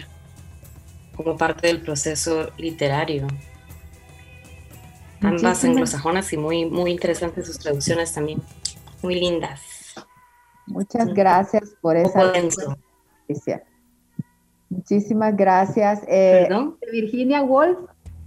como 1.16 1.36
parte 1.36 1.66
del 1.66 1.80
proceso 1.80 2.50
literario. 2.58 3.26
Ambas 5.20 5.64
anglosajonas 5.64 6.32
y 6.32 6.36
muy, 6.36 6.66
muy 6.66 6.90
interesantes 6.90 7.46
sus 7.46 7.58
traducciones 7.58 8.12
también, 8.12 8.42
muy 9.02 9.14
lindas. 9.14 9.60
Muchas 10.66 11.12
gracias 11.14 11.74
por 11.80 11.96
esa 11.96 12.32
noticia. 13.26 13.64
Muchísimas 14.68 15.36
gracias. 15.36 16.02
Eh, 16.08 16.48
Virginia 16.90 17.42
Woolf, 17.42 17.78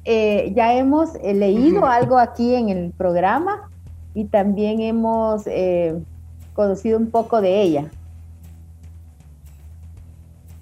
eh, 0.06 0.54
ya 0.56 0.74
hemos 0.74 1.16
eh, 1.16 1.34
leído 1.34 1.86
algo 1.86 2.18
aquí 2.18 2.56
en 2.56 2.70
el 2.70 2.92
programa 2.92 3.70
y 4.14 4.26
también 4.26 4.82
hemos 4.82 5.44
conocido 6.54 6.98
un 6.98 7.12
poco 7.12 7.42
de 7.42 7.62
ella. 7.62 7.92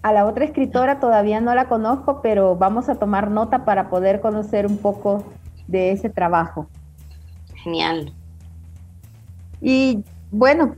A 0.06 0.13
la 0.13 0.28
otra 0.28 0.46
escritora 0.46 1.00
todavía 1.00 1.41
no 1.41 1.56
la 1.56 1.68
conozco, 1.68 2.22
pero 2.22 2.56
vamos 2.56 2.89
a 2.89 2.94
tomar 2.94 3.32
nota 3.32 3.65
para 3.65 3.89
poder 3.89 4.22
conocer 4.22 4.68
un 4.68 4.78
poco 4.78 5.24
de 5.65 5.94
ese 5.94 6.12
trabajo. 6.12 6.68
Genial. 7.56 8.13
Y 9.62 10.04
bueno, 10.30 10.76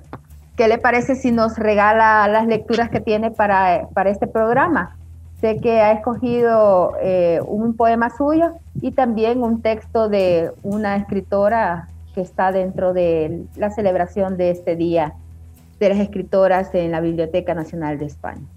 ¿qué 0.56 0.70
le 0.70 0.78
parece 0.78 1.16
si 1.16 1.34
nos 1.34 1.58
regala 1.58 2.26
las 2.30 2.48
lecturas 2.48 2.90
que 2.90 3.02
tiene 3.02 3.30
para, 3.30 3.90
para 3.94 4.12
este 4.12 4.28
programa? 4.28 4.96
Sé 5.42 5.58
que 5.58 5.82
ha 5.82 5.92
escogido 5.92 6.94
eh, 7.02 7.42
un 7.46 7.76
poema 7.76 8.10
suyo 8.10 8.54
y 8.82 8.94
también 8.94 9.44
un 9.44 9.62
texto 9.62 10.08
de 10.08 10.54
una 10.64 10.96
escritora 10.96 11.90
que 12.16 12.22
está 12.22 12.54
dentro 12.54 12.94
de 12.94 13.44
la 13.58 13.72
celebración 13.72 14.38
de 14.38 14.52
este 14.52 14.78
Día 14.78 15.16
de 15.82 15.90
las 15.90 16.00
Escritoras 16.00 16.74
en 16.74 16.92
la 16.92 17.02
Biblioteca 17.02 17.54
Nacional 17.54 18.00
de 18.00 18.06
España. 18.06 18.48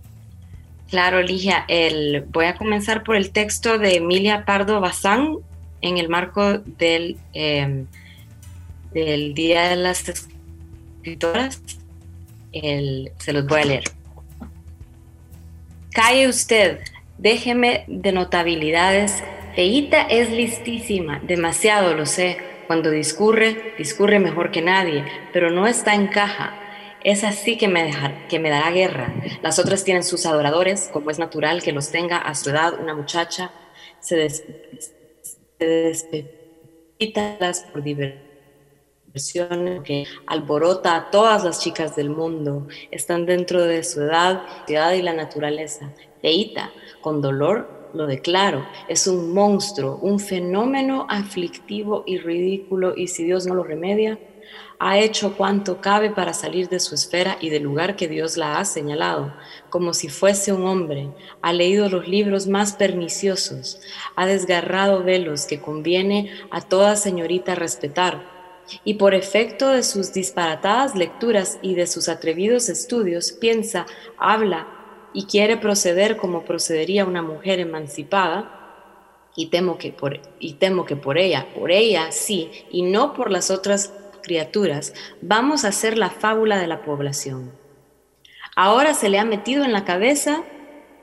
Claro, 0.90 1.22
Ligia. 1.22 1.64
El, 1.68 2.24
voy 2.32 2.46
a 2.46 2.56
comenzar 2.56 3.04
por 3.04 3.14
el 3.14 3.30
texto 3.30 3.78
de 3.78 3.96
Emilia 3.96 4.44
Pardo 4.44 4.80
Bazán 4.80 5.36
en 5.80 5.98
el 5.98 6.08
marco 6.08 6.58
del, 6.58 7.16
em, 7.32 7.86
del 8.92 9.32
Día 9.34 9.68
de 9.68 9.76
las 9.76 10.04
Escritoras. 10.08 11.62
se 12.52 13.32
los 13.32 13.46
voy 13.46 13.60
a 13.60 13.64
leer. 13.64 13.84
Calle 15.92 16.26
usted, 16.26 16.80
déjeme 17.18 17.84
de 17.86 18.10
notabilidades. 18.10 19.22
Feita 19.54 20.02
es 20.02 20.30
listísima, 20.30 21.20
demasiado 21.22 21.94
lo 21.94 22.06
sé. 22.06 22.38
Cuando 22.66 22.90
discurre, 22.90 23.74
discurre 23.78 24.18
mejor 24.18 24.50
que 24.50 24.62
nadie, 24.62 25.04
pero 25.32 25.50
no 25.50 25.68
está 25.68 25.94
en 25.94 26.08
caja 26.08 26.60
es 27.04 27.24
así 27.24 27.56
que 27.56 27.68
me, 27.68 27.90
que 28.28 28.38
me 28.38 28.50
dará 28.50 28.70
guerra. 28.70 29.14
Las 29.42 29.58
otras 29.58 29.84
tienen 29.84 30.02
sus 30.02 30.26
adoradores, 30.26 30.90
como 30.92 31.10
es 31.10 31.18
natural 31.18 31.62
que 31.62 31.72
los 31.72 31.90
tenga 31.90 32.18
a 32.18 32.34
su 32.34 32.50
edad 32.50 32.74
una 32.80 32.94
muchacha. 32.94 33.50
Se, 34.00 34.16
des, 34.16 34.44
por 37.72 37.82
diversión 37.82 39.82
que 39.84 40.06
alborota 40.26 40.96
a 40.96 41.10
todas 41.10 41.44
las 41.44 41.60
chicas 41.60 41.96
del 41.96 42.10
mundo. 42.10 42.66
Están 42.90 43.26
dentro 43.26 43.62
de 43.62 43.82
su 43.82 44.02
edad, 44.02 44.42
ciudad 44.66 44.92
y 44.92 45.02
la 45.02 45.12
naturaleza. 45.12 45.92
Feita, 46.22 46.70
con 47.00 47.20
dolor 47.20 47.80
lo 47.94 48.06
declaro, 48.06 48.66
es 48.88 49.06
un 49.06 49.34
monstruo, 49.34 49.98
un 50.00 50.20
fenómeno 50.20 51.06
aflictivo 51.08 52.04
y 52.06 52.18
ridículo, 52.18 52.94
y 52.96 53.08
si 53.08 53.24
Dios 53.24 53.46
no 53.46 53.54
lo 53.54 53.64
remedia, 53.64 54.18
ha 54.78 54.98
hecho 54.98 55.36
cuanto 55.36 55.80
cabe 55.80 56.10
para 56.10 56.32
salir 56.32 56.68
de 56.68 56.80
su 56.80 56.94
esfera 56.94 57.36
y 57.40 57.50
del 57.50 57.64
lugar 57.64 57.96
que 57.96 58.08
Dios 58.08 58.36
la 58.36 58.58
ha 58.58 58.64
señalado, 58.64 59.34
como 59.68 59.92
si 59.92 60.08
fuese 60.08 60.52
un 60.52 60.66
hombre, 60.66 61.10
ha 61.42 61.52
leído 61.52 61.88
los 61.88 62.08
libros 62.08 62.46
más 62.46 62.72
perniciosos, 62.72 63.80
ha 64.16 64.26
desgarrado 64.26 65.02
velos 65.02 65.44
que 65.44 65.60
conviene 65.60 66.30
a 66.50 66.62
toda 66.62 66.96
señorita 66.96 67.54
respetar, 67.54 68.40
y 68.84 68.94
por 68.94 69.14
efecto 69.14 69.68
de 69.68 69.82
sus 69.82 70.12
disparatadas 70.12 70.94
lecturas 70.94 71.58
y 71.60 71.74
de 71.74 71.86
sus 71.86 72.08
atrevidos 72.08 72.68
estudios, 72.68 73.32
piensa, 73.32 73.86
habla 74.16 74.66
y 75.12 75.26
quiere 75.26 75.56
proceder 75.56 76.16
como 76.16 76.44
procedería 76.44 77.04
una 77.04 77.20
mujer 77.20 77.60
emancipada, 77.60 78.56
y 79.36 79.46
temo 79.46 79.78
que 79.78 79.92
por, 79.92 80.20
y 80.38 80.54
temo 80.54 80.84
que 80.84 80.96
por 80.96 81.18
ella, 81.18 81.48
por 81.54 81.70
ella 81.70 82.10
sí, 82.12 82.50
y 82.70 82.82
no 82.82 83.14
por 83.14 83.30
las 83.30 83.50
otras 83.50 83.92
criaturas, 84.22 84.94
vamos 85.20 85.64
a 85.64 85.68
hacer 85.68 85.98
la 85.98 86.10
fábula 86.10 86.58
de 86.58 86.66
la 86.66 86.82
población. 86.82 87.52
Ahora 88.56 88.94
se 88.94 89.08
le 89.08 89.18
ha 89.18 89.24
metido 89.24 89.64
en 89.64 89.72
la 89.72 89.84
cabeza 89.84 90.44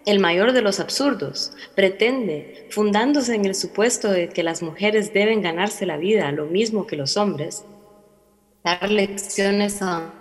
el 0.05 0.19
mayor 0.19 0.53
de 0.53 0.61
los 0.61 0.79
absurdos. 0.79 1.53
Pretende, 1.75 2.67
fundándose 2.69 3.35
en 3.35 3.45
el 3.45 3.55
supuesto 3.55 4.09
de 4.09 4.29
que 4.29 4.43
las 4.43 4.61
mujeres 4.61 5.13
deben 5.13 5.41
ganarse 5.41 5.85
la 5.85 5.97
vida 5.97 6.31
lo 6.31 6.45
mismo 6.45 6.87
que 6.87 6.95
los 6.95 7.17
hombres, 7.17 7.65
dar 8.63 8.89
lecciones 8.89 9.81
a 9.81 10.13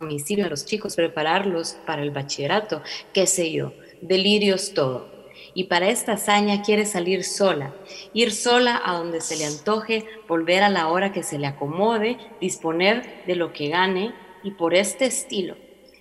domicilio 0.00 0.46
a 0.46 0.48
los 0.48 0.64
chicos, 0.64 0.96
prepararlos 0.96 1.76
para 1.86 2.02
el 2.02 2.10
bachillerato, 2.10 2.82
qué 3.12 3.26
sé 3.26 3.52
yo, 3.52 3.74
delirios 4.00 4.72
todo 4.72 5.09
y 5.54 5.64
para 5.64 5.88
esta 5.88 6.12
hazaña 6.12 6.62
quiere 6.62 6.86
salir 6.86 7.24
sola, 7.24 7.74
ir 8.12 8.32
sola 8.32 8.80
a 8.84 8.94
donde 8.94 9.20
se 9.20 9.36
le 9.36 9.46
antoje, 9.46 10.06
volver 10.28 10.62
a 10.62 10.68
la 10.68 10.88
hora 10.88 11.12
que 11.12 11.22
se 11.22 11.38
le 11.38 11.46
acomode, 11.46 12.18
disponer 12.40 13.24
de 13.26 13.36
lo 13.36 13.52
que 13.52 13.68
gane 13.68 14.12
y 14.42 14.52
por 14.52 14.74
este 14.74 15.06
estilo. 15.06 15.56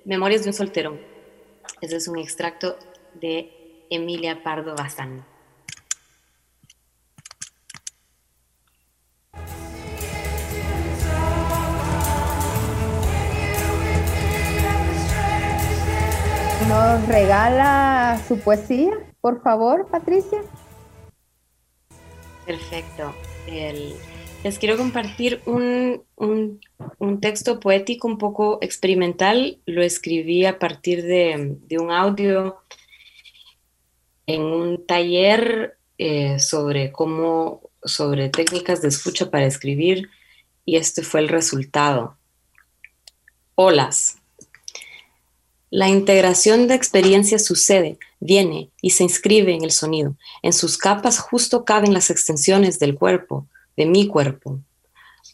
Memorias 0.05 0.43
de 0.43 0.49
un 0.49 0.53
solterón. 0.53 0.99
Este 1.81 1.95
es 1.95 2.07
un 2.07 2.17
extracto 2.17 2.77
de 3.13 3.85
Emilia 3.89 4.43
Pardo 4.43 4.75
Bazán. 4.75 5.25
¿Nos 16.67 17.07
regala 17.07 18.21
su 18.27 18.39
poesía, 18.39 18.91
por 19.21 19.41
favor, 19.41 19.87
Patricia? 19.89 20.41
Perfecto. 22.45 23.13
les 24.43 24.57
quiero 24.59 24.77
compartir 24.77 25.41
un, 25.45 26.03
texto 27.21 27.59
poético 27.59 28.07
un 28.07 28.17
poco 28.17 28.59
experimental. 28.61 29.59
Lo 29.65 29.83
escribí 29.83 30.45
a 30.45 30.57
partir 30.57 31.03
de, 31.03 31.57
un 31.79 31.91
audio 31.91 32.57
en 34.25 34.41
un 34.41 34.85
taller 34.85 35.77
eh, 35.97 36.39
sobre 36.39 36.91
cómo, 36.91 37.69
sobre 37.83 38.29
técnicas 38.29 38.81
de 38.81 38.87
escucha 38.87 39.29
para 39.29 39.45
escribir 39.45 40.09
y 40.65 40.77
este 40.77 41.01
fue 41.01 41.19
el 41.19 41.29
resultado. 41.29 42.17
Olas. 43.55 44.18
La 45.71 45.87
integración 45.87 46.67
de 46.67 46.73
experiencias 46.73 47.45
sucede, 47.45 47.99
viene 48.19 48.71
y 48.81 48.89
se 48.89 49.03
inscribe 49.03 49.53
en 49.53 49.63
el 49.63 49.69
sonido. 49.69 50.15
En 50.41 50.51
sus 50.51 50.79
capas 50.79 51.19
justo 51.19 51.63
caben 51.63 51.93
las 51.93 52.09
extensiones 52.09 52.79
del 52.79 52.95
cuerpo, 52.95 53.47
de 53.77 53.85
mi 53.85 54.07
cuerpo. 54.07 54.59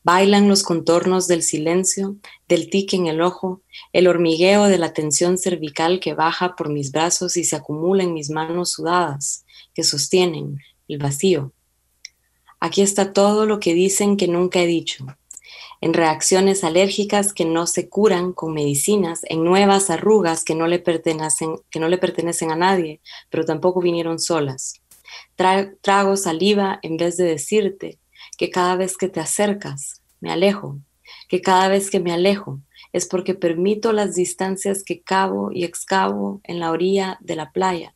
Bailan 0.04 0.50
los 0.50 0.64
contornos 0.64 1.28
del 1.28 1.42
silencio, 1.42 2.18
del 2.50 2.70
tique 2.70 2.98
en 2.98 3.08
el 3.08 3.22
ojo, 3.22 3.62
el 3.94 4.08
hormigueo 4.08 4.66
de 4.66 4.78
la 4.78 4.92
tensión 4.92 5.38
cervical 5.38 6.02
que 6.02 6.14
baja 6.14 6.58
por 6.58 6.70
mis 6.70 6.92
brazos 6.92 7.38
y 7.38 7.46
se 7.46 7.56
acumula 7.56 8.04
en 8.04 8.14
mis 8.14 8.30
manos 8.30 8.74
sudadas, 8.74 9.46
que 9.74 9.84
sostienen 9.84 10.60
el 10.90 10.98
vacío. 10.98 11.54
Aquí 12.60 12.82
está 12.82 13.14
todo 13.14 13.46
lo 13.46 13.62
que 13.62 13.74
dicen 13.74 14.18
que 14.18 14.28
nunca 14.28 14.60
he 14.60 14.68
dicho, 14.68 15.06
en 15.82 15.94
reacciones 15.94 16.64
alérgicas 16.64 17.34
que 17.34 17.46
no 17.46 17.68
se 17.68 17.90
curan 17.90 18.34
con 18.34 18.54
medicinas, 18.54 19.22
en 19.26 19.44
nuevas 19.44 19.90
arrugas 19.90 20.44
que 20.44 20.56
no 20.56 20.68
le 20.68 20.80
pertenecen, 20.80 21.56
que 21.70 21.80
no 21.80 21.88
le 21.88 21.98
pertenecen 21.98 22.52
a 22.52 22.56
nadie, 22.56 23.02
pero 23.30 23.46
tampoco 23.46 23.82
vinieron 23.82 24.20
solas. 24.20 24.82
trago 25.36 26.18
saliva 26.18 26.80
en 26.82 26.98
vez 26.98 27.18
de 27.18 27.26
decirte 27.26 28.00
que 28.38 28.50
cada 28.50 28.76
vez 28.76 28.98
que 28.98 29.10
te 29.10 29.20
acercas, 29.20 30.02
me 30.20 30.32
alejo, 30.32 30.80
que 31.30 31.42
cada 31.42 31.68
vez 31.68 31.90
que 31.90 32.00
me 32.00 32.12
alejo 32.12 32.60
es 32.94 33.06
porque 33.06 33.36
permito 33.36 33.92
las 33.92 34.16
distancias 34.16 34.84
que 34.84 35.02
cavo 35.02 35.52
y 35.52 35.66
excavo 35.66 36.42
en 36.44 36.60
la 36.60 36.72
orilla 36.72 37.18
de 37.22 37.36
la 37.36 37.52
playa. 37.52 37.94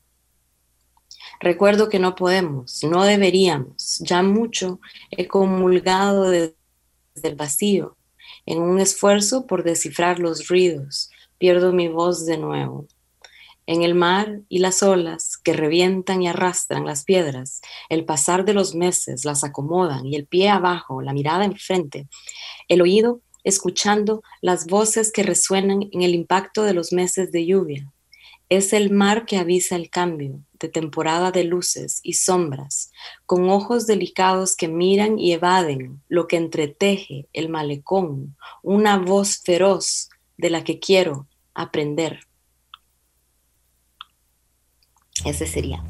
Recuerdo 1.39 1.87
que 1.87 1.99
no 1.99 2.15
podemos, 2.15 2.83
no 2.83 3.03
deberíamos, 3.03 3.99
ya 3.99 4.21
mucho 4.23 4.81
he 5.11 5.27
comulgado 5.27 6.29
de 6.29 6.53
del 7.21 7.35
vacío. 7.35 7.97
En 8.45 8.61
un 8.61 8.79
esfuerzo 8.79 9.47
por 9.47 9.63
descifrar 9.63 10.19
los 10.19 10.47
ruidos, 10.47 11.09
pierdo 11.37 11.73
mi 11.73 11.87
voz 11.87 12.25
de 12.25 12.37
nuevo. 12.37 12.87
En 13.65 13.83
el 13.83 13.93
mar 13.93 14.41
y 14.49 14.59
las 14.59 14.81
olas 14.81 15.37
que 15.37 15.53
revientan 15.53 16.23
y 16.23 16.27
arrastran 16.27 16.85
las 16.85 17.03
piedras, 17.03 17.61
el 17.89 18.03
pasar 18.03 18.43
de 18.43 18.53
los 18.53 18.73
meses 18.73 19.25
las 19.25 19.43
acomodan 19.43 20.07
y 20.07 20.15
el 20.15 20.25
pie 20.25 20.49
abajo, 20.49 21.01
la 21.01 21.13
mirada 21.13 21.45
enfrente, 21.45 22.07
el 22.67 22.81
oído 22.81 23.21
escuchando 23.43 24.23
las 24.41 24.65
voces 24.65 25.11
que 25.11 25.23
resuenan 25.23 25.87
en 25.91 26.01
el 26.01 26.15
impacto 26.15 26.63
de 26.63 26.73
los 26.73 26.91
meses 26.91 27.31
de 27.31 27.45
lluvia. 27.45 27.91
Es 28.51 28.73
el 28.73 28.89
mar 28.89 29.27
que 29.27 29.37
avisa 29.37 29.75
el 29.75 29.91
cambio 29.91 30.39
de 30.59 30.69
temporada 30.69 31.29
de 31.29 31.43
luces 31.43 31.99
y 32.01 32.13
sombras, 32.13 32.91
con 33.27 33.47
ojos 33.47 33.85
delicados 33.85 34.55
que 34.55 34.67
miran 34.67 35.19
y 35.19 35.33
evaden 35.33 36.01
lo 36.07 36.27
que 36.27 36.37
entreteje 36.37 37.29
el 37.31 37.49
malecón, 37.49 38.35
una 38.63 38.97
voz 38.97 39.37
feroz 39.37 40.09
de 40.35 40.49
la 40.49 40.63
que 40.63 40.79
quiero 40.79 41.27
aprender. 41.53 42.21
Ese 45.25 45.45
sería. 45.45 45.83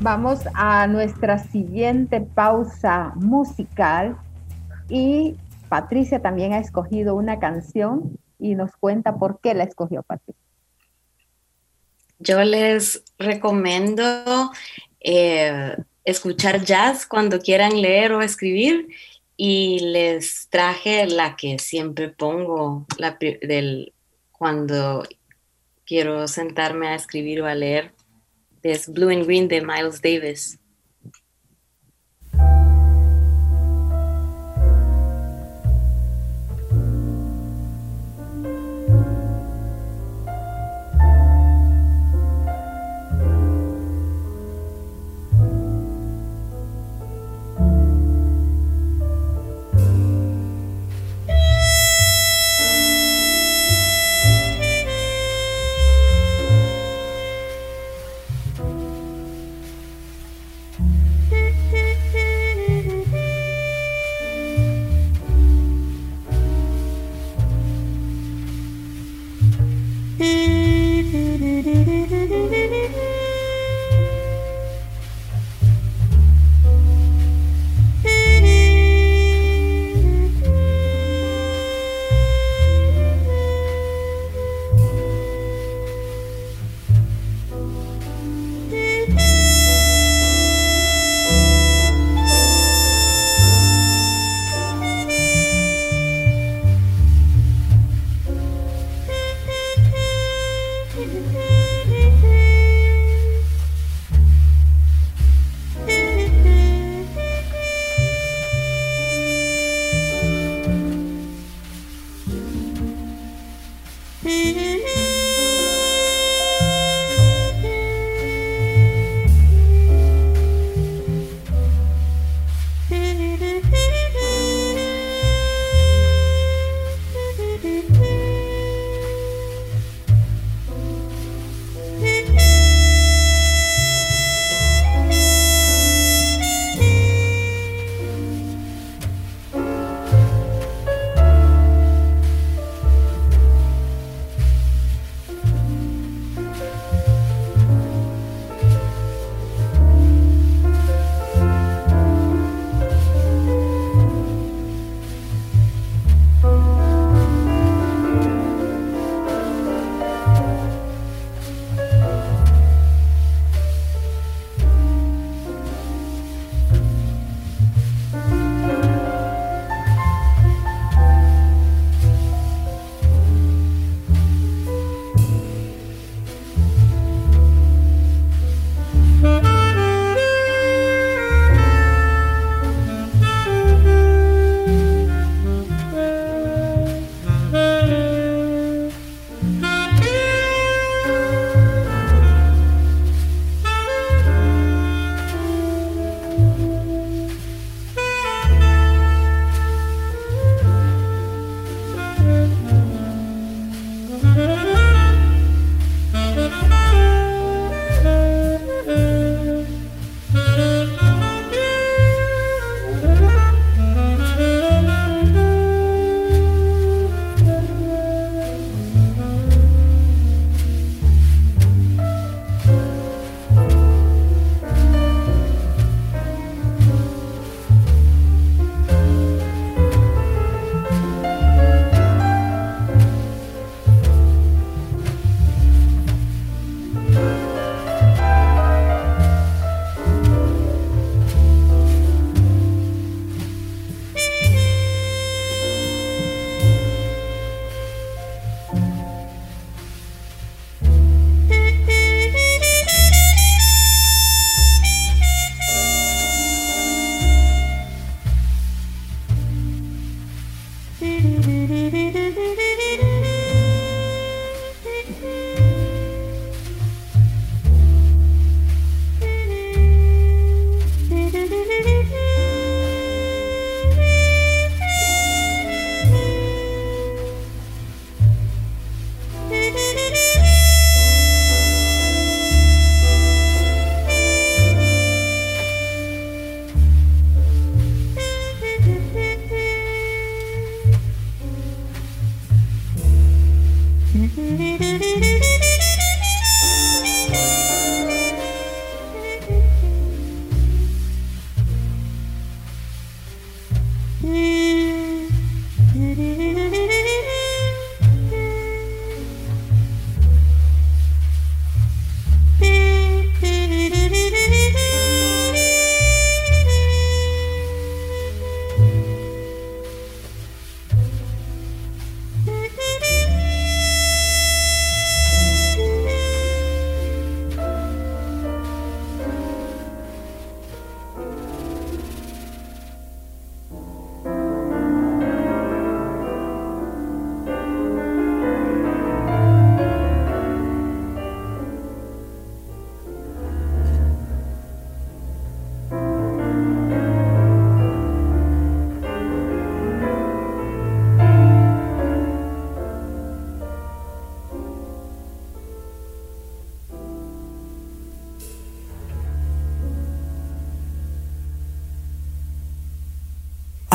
Vamos 0.00 0.40
a 0.52 0.86
nuestra 0.86 1.38
siguiente 1.38 2.20
pausa 2.20 3.14
musical 3.16 4.18
y 4.90 5.34
Patricia 5.68 6.20
también 6.20 6.52
ha 6.52 6.58
escogido 6.58 7.14
una 7.14 7.38
canción 7.38 8.18
y 8.38 8.54
nos 8.54 8.72
cuenta 8.76 9.16
por 9.16 9.40
qué 9.40 9.54
la 9.54 9.64
escogió 9.64 10.02
Patricia. 10.02 10.42
Yo 12.18 12.42
les 12.44 13.02
recomiendo 13.18 14.50
eh, 15.00 15.76
escuchar 16.04 16.64
jazz 16.64 17.06
cuando 17.06 17.40
quieran 17.40 17.80
leer 17.80 18.12
o 18.12 18.22
escribir 18.22 18.88
y 19.36 19.80
les 19.80 20.48
traje 20.48 21.06
la 21.06 21.36
que 21.36 21.58
siempre 21.58 22.08
pongo 22.08 22.86
la, 22.96 23.18
del, 23.20 23.92
cuando 24.32 25.06
quiero 25.84 26.26
sentarme 26.26 26.88
a 26.88 26.94
escribir 26.94 27.42
o 27.42 27.46
a 27.46 27.54
leer. 27.54 27.92
Es 28.62 28.88
Blue 28.88 29.10
and 29.10 29.26
Green 29.26 29.46
de 29.46 29.60
Miles 29.60 30.00
Davis. 30.02 30.58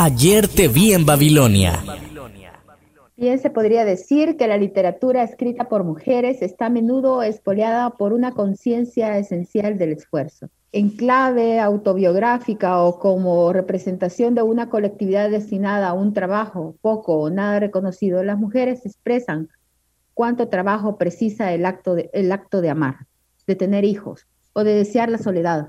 Ayer 0.03 0.47
te 0.47 0.67
vi 0.67 0.93
en 0.93 1.05
Babilonia. 1.05 1.79
Bien 3.15 3.37
se 3.37 3.51
podría 3.51 3.85
decir 3.85 4.35
que 4.35 4.47
la 4.47 4.57
literatura 4.57 5.21
escrita 5.21 5.69
por 5.69 5.83
mujeres 5.83 6.41
está 6.41 6.65
a 6.65 6.69
menudo 6.71 7.21
espoleada 7.21 7.91
por 7.91 8.11
una 8.11 8.31
conciencia 8.31 9.15
esencial 9.19 9.77
del 9.77 9.91
esfuerzo. 9.91 10.49
En 10.71 10.89
clave 10.89 11.59
autobiográfica 11.59 12.81
o 12.81 12.97
como 12.97 13.53
representación 13.53 14.33
de 14.33 14.41
una 14.41 14.71
colectividad 14.71 15.29
destinada 15.29 15.89
a 15.89 15.93
un 15.93 16.15
trabajo 16.15 16.75
poco 16.81 17.19
o 17.19 17.29
nada 17.29 17.59
reconocido, 17.59 18.23
las 18.23 18.39
mujeres 18.39 18.83
expresan 18.87 19.49
cuánto 20.15 20.47
trabajo 20.47 20.97
precisa 20.97 21.53
el 21.53 21.63
acto 21.63 21.93
de, 21.93 22.09
el 22.13 22.31
acto 22.31 22.61
de 22.61 22.71
amar, 22.71 23.05
de 23.45 23.55
tener 23.55 23.85
hijos 23.85 24.25
o 24.53 24.63
de 24.63 24.73
desear 24.73 25.09
la 25.09 25.19
soledad, 25.19 25.67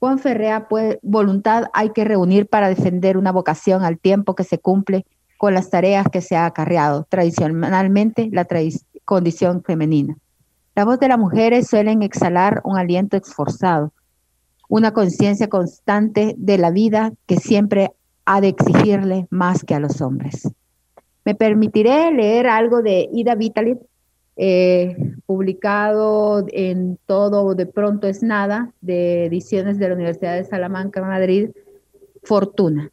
Juan 0.00 0.18
Ferrea, 0.18 0.66
pues, 0.66 0.98
voluntad 1.02 1.64
hay 1.74 1.90
que 1.90 2.04
reunir 2.04 2.48
para 2.48 2.70
defender 2.70 3.18
una 3.18 3.32
vocación 3.32 3.84
al 3.84 3.98
tiempo 3.98 4.34
que 4.34 4.44
se 4.44 4.58
cumple 4.58 5.04
con 5.36 5.52
las 5.52 5.68
tareas 5.68 6.06
que 6.10 6.22
se 6.22 6.36
ha 6.36 6.46
acarreado 6.46 7.06
tradicionalmente 7.08 8.30
la 8.32 8.46
condición 9.04 9.62
femenina. 9.62 10.16
La 10.74 10.86
voz 10.86 10.98
de 11.00 11.08
las 11.08 11.18
mujeres 11.18 11.68
suelen 11.68 12.00
exhalar 12.00 12.62
un 12.64 12.78
aliento 12.78 13.18
esforzado, 13.18 13.92
una 14.70 14.92
conciencia 14.94 15.50
constante 15.50 16.34
de 16.38 16.56
la 16.56 16.70
vida 16.70 17.12
que 17.26 17.36
siempre 17.36 17.92
ha 18.24 18.40
de 18.40 18.48
exigirle 18.48 19.26
más 19.28 19.64
que 19.64 19.74
a 19.74 19.80
los 19.80 20.00
hombres. 20.00 20.48
Me 21.26 21.34
permitiré 21.34 22.10
leer 22.10 22.46
algo 22.46 22.80
de 22.80 23.06
Ida 23.12 23.34
Vitalit, 23.34 23.78
eh, 24.42 24.96
publicado 25.26 26.46
en 26.48 26.98
todo 27.04 27.54
de 27.54 27.66
pronto 27.66 28.06
es 28.06 28.22
nada, 28.22 28.72
de 28.80 29.26
ediciones 29.26 29.78
de 29.78 29.86
la 29.86 29.94
Universidad 29.94 30.34
de 30.34 30.44
Salamanca, 30.44 31.02
Madrid, 31.02 31.50
Fortuna. 32.22 32.90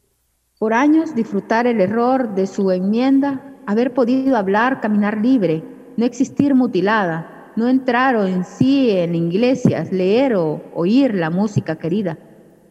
Por 0.59 0.73
años 0.73 1.15
disfrutar 1.15 1.65
el 1.65 1.79
error 1.79 2.35
de 2.35 2.47
su 2.47 2.69
enmienda, 2.69 3.55
haber 3.65 3.93
podido 3.93 4.35
hablar, 4.35 4.81
caminar 4.81 5.21
libre, 5.21 5.63
no 5.95 6.03
existir 6.03 6.53
mutilada, 6.53 7.53
no 7.55 7.69
entrar 7.69 8.17
en 8.27 8.43
sí 8.43 8.91
en 8.91 9.15
iglesias, 9.15 9.93
leer 9.93 10.35
o 10.35 10.61
oír 10.73 11.15
la 11.15 11.29
música 11.29 11.77
querida, 11.77 12.19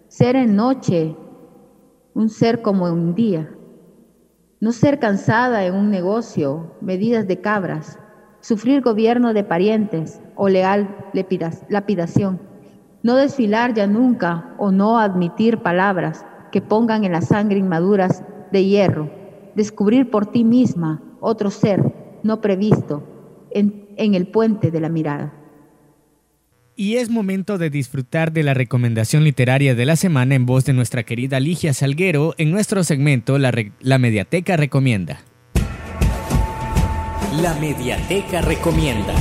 ser 0.08 0.36
en 0.36 0.54
noche 0.54 1.16
un 2.12 2.28
ser 2.28 2.60
como 2.60 2.92
un 2.92 3.14
día, 3.14 3.48
no 4.60 4.72
ser 4.72 4.98
cansada 4.98 5.64
en 5.64 5.74
un 5.74 5.90
negocio, 5.90 6.74
medidas 6.82 7.26
de 7.26 7.40
cabras, 7.40 7.98
sufrir 8.46 8.80
gobierno 8.80 9.34
de 9.34 9.42
parientes 9.42 10.20
o 10.36 10.48
leal 10.48 11.10
lapidación, 11.68 12.40
no 13.02 13.16
desfilar 13.16 13.74
ya 13.74 13.88
nunca 13.88 14.54
o 14.56 14.70
no 14.70 15.00
admitir 15.00 15.58
palabras 15.58 16.24
que 16.52 16.60
pongan 16.62 17.04
en 17.04 17.10
la 17.10 17.22
sangre 17.22 17.58
inmaduras 17.58 18.22
de 18.52 18.64
hierro, 18.64 19.10
descubrir 19.56 20.10
por 20.10 20.26
ti 20.30 20.44
misma 20.44 21.02
otro 21.20 21.50
ser 21.50 21.82
no 22.22 22.40
previsto 22.40 23.02
en, 23.50 24.14
el 24.14 24.28
puente 24.28 24.70
de 24.70 24.78
la 24.80 24.90
mirada. 24.90 25.34
Y 26.76 26.98
es 26.98 27.10
momento 27.10 27.58
de 27.58 27.68
disfrutar 27.68 28.32
de 28.32 28.44
la 28.44 28.54
recomendación 28.54 29.24
literaria 29.24 29.74
de 29.74 29.86
la 29.86 29.96
semana 29.96 30.36
en 30.36 30.46
voz 30.46 30.64
de 30.64 30.72
nuestra 30.72 31.02
querida 31.02 31.40
Ligia 31.40 31.74
Salguero 31.74 32.34
en 32.38 32.52
nuestro 32.52 32.84
segmento 32.84 33.38
La, 33.38 33.52
la 33.80 33.98
Mediateca 33.98 34.56
Recomienda. 34.56 35.18
La 37.42 37.54
Mediateca 37.54 38.40
Recomienda. 38.40 39.12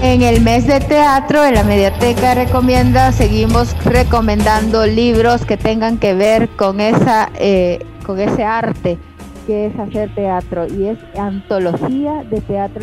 En 0.00 0.22
el 0.22 0.40
mes 0.40 0.66
de 0.66 0.80
teatro 0.80 1.42
de 1.42 1.52
la 1.52 1.64
Mediateca 1.64 2.34
Recomienda 2.34 3.12
seguimos 3.12 3.76
recomendando 3.84 4.86
libros 4.86 5.44
que 5.44 5.58
tengan 5.58 5.98
que 5.98 6.14
ver 6.14 6.48
con, 6.50 6.80
esa, 6.80 7.30
eh, 7.34 7.84
con 8.06 8.20
ese 8.20 8.44
arte 8.44 8.96
que 9.46 9.66
es 9.66 9.78
hacer 9.78 10.14
teatro 10.14 10.66
y 10.66 10.86
es 10.86 10.98
Antología 11.18 12.24
de 12.24 12.40
Teatro 12.40 12.82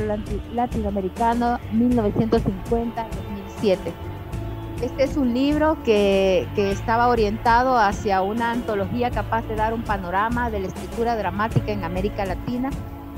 Latinoamericano 0.53 1.57
1950-2007 1.73 4.12
este 4.83 5.03
es 5.03 5.15
un 5.15 5.33
libro 5.33 5.77
que, 5.83 6.47
estaba 6.57 7.07
orientado 7.07 7.77
hacia 7.77 8.21
una 8.21 8.51
antología 8.51 9.11
capaz 9.11 9.43
de 9.43 9.55
dar 9.55 9.73
un 9.73 9.83
panorama 9.83 10.49
de 10.49 10.59
la 10.59 10.67
escritura 10.67 11.15
dramática 11.15 11.71
en 11.71 11.83
América 11.83 12.25
Latina 12.25 12.69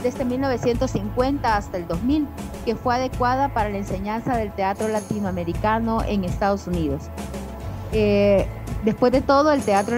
desde 0.03 0.25
1950 0.25 1.55
hasta 1.55 1.77
el 1.77 1.87
2000, 1.87 2.27
que 2.65 2.75
fue 2.75 2.95
adecuada 2.95 3.49
para 3.49 3.69
la 3.69 3.77
enseñanza 3.77 4.37
del 4.37 4.51
teatro 4.51 4.87
latinoamericano 4.87 6.03
en 6.07 6.23
Estados 6.23 6.67
Unidos. 6.67 7.05
Eh, 7.91 8.45
después 8.83 9.11
de 9.11 9.21
todo, 9.21 9.51
el 9.51 9.63
teatro 9.63 9.97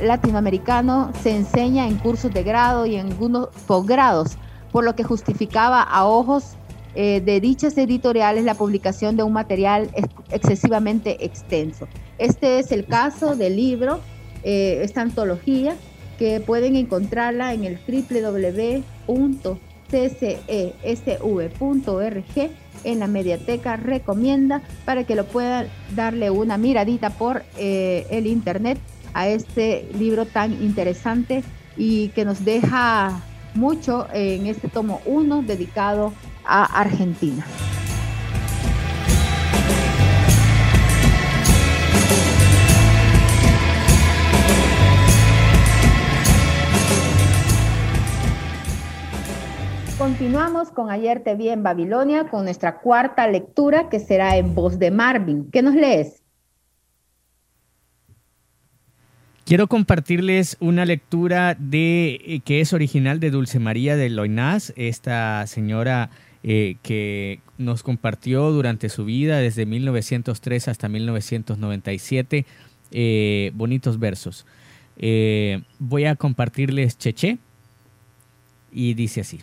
latinoamericano 0.00 1.12
se 1.22 1.36
enseña 1.36 1.86
en 1.86 1.98
cursos 1.98 2.32
de 2.32 2.42
grado 2.42 2.86
y 2.86 2.96
en 2.96 3.12
algunos 3.12 3.50
posgrados, 3.68 4.36
por 4.72 4.82
lo 4.82 4.96
que 4.96 5.04
justificaba 5.04 5.82
a 5.82 6.04
ojos 6.06 6.56
eh, 6.94 7.22
de 7.24 7.40
dichas 7.40 7.78
editoriales 7.78 8.44
la 8.44 8.54
publicación 8.54 9.16
de 9.16 9.22
un 9.22 9.32
material 9.32 9.90
excesivamente 10.30 11.24
extenso. 11.24 11.88
Este 12.18 12.58
es 12.58 12.70
el 12.70 12.84
caso 12.84 13.34
del 13.34 13.56
libro, 13.56 14.00
eh, 14.42 14.80
esta 14.82 15.00
antología, 15.00 15.74
que 16.18 16.40
pueden 16.40 16.76
encontrarla 16.76 17.54
en 17.54 17.64
el 17.64 17.78
www.ccesv.org 17.78 19.12
en 22.84 22.98
la 22.98 23.06
mediateca 23.06 23.76
recomienda 23.76 24.60
para 24.84 25.04
que 25.04 25.14
lo 25.14 25.24
puedan 25.24 25.68
darle 25.94 26.30
una 26.30 26.58
miradita 26.58 27.08
por 27.08 27.42
eh, 27.56 28.06
el 28.10 28.26
internet 28.26 28.78
a 29.14 29.28
este 29.28 29.88
libro 29.98 30.26
tan 30.26 30.52
interesante 30.62 31.42
y 31.78 32.08
que 32.08 32.26
nos 32.26 32.44
deja 32.44 33.22
mucho 33.54 34.08
en 34.12 34.46
este 34.46 34.68
tomo 34.68 35.00
1 35.06 35.42
dedicado 35.42 36.12
a 36.52 36.64
Argentina. 36.64 37.46
Continuamos 49.96 50.70
con 50.70 50.90
Ayer 50.90 51.22
te 51.22 51.34
vi 51.36 51.48
en 51.48 51.62
Babilonia 51.62 52.28
con 52.28 52.44
nuestra 52.44 52.80
cuarta 52.80 53.26
lectura 53.28 53.88
que 53.88 53.98
será 53.98 54.36
en 54.36 54.54
voz 54.54 54.78
de 54.78 54.90
Marvin. 54.90 55.48
¿Qué 55.50 55.62
nos 55.62 55.74
lees? 55.74 56.22
Quiero 59.46 59.68
compartirles 59.68 60.56
una 60.60 60.84
lectura 60.84 61.56
de 61.58 62.20
eh, 62.26 62.40
que 62.44 62.60
es 62.60 62.72
original 62.72 63.20
de 63.20 63.30
Dulce 63.30 63.58
María 63.58 63.96
de 63.96 64.10
Loinás, 64.10 64.74
esta 64.76 65.46
señora 65.46 66.10
eh, 66.44 66.76
que 66.82 67.38
nos 67.56 67.84
compartió 67.84 68.50
durante 68.50 68.88
su 68.88 69.04
vida, 69.04 69.38
desde 69.38 69.64
1903 69.64 70.66
hasta 70.66 70.88
1997, 70.88 72.46
eh, 72.90 73.52
bonitos 73.54 74.00
versos. 74.00 74.44
Eh, 74.96 75.62
voy 75.78 76.06
a 76.06 76.16
compartirles 76.16 76.98
Cheche 76.98 77.38
y 78.72 78.94
dice 78.94 79.20
así. 79.20 79.38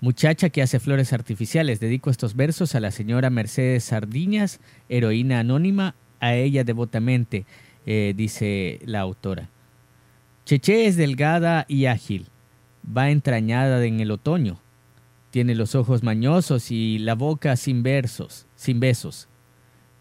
Muchacha 0.00 0.50
que 0.50 0.62
hace 0.62 0.78
flores 0.78 1.12
artificiales, 1.12 1.80
dedico 1.80 2.08
estos 2.08 2.36
versos 2.36 2.76
a 2.76 2.80
la 2.80 2.92
señora 2.92 3.30
Mercedes 3.30 3.82
Sardiñas, 3.82 4.60
heroína 4.88 5.40
anónima, 5.40 5.96
a 6.20 6.36
ella 6.36 6.62
devotamente, 6.62 7.46
dice 7.84 8.78
la 8.84 9.00
autora. 9.00 9.48
Cheche 10.44 10.86
es 10.86 10.96
delgada 10.96 11.64
y 11.68 11.86
ágil, 11.86 12.28
va 12.96 13.10
entrañada 13.10 13.84
en 13.84 13.98
el 13.98 14.12
otoño, 14.12 14.60
tiene 15.30 15.54
los 15.54 15.74
ojos 15.74 16.02
mañosos 16.02 16.70
y 16.70 16.98
la 16.98 17.14
boca 17.14 17.56
sin 17.56 17.82
versos, 17.82 18.46
sin 18.54 18.80
besos. 18.80 19.28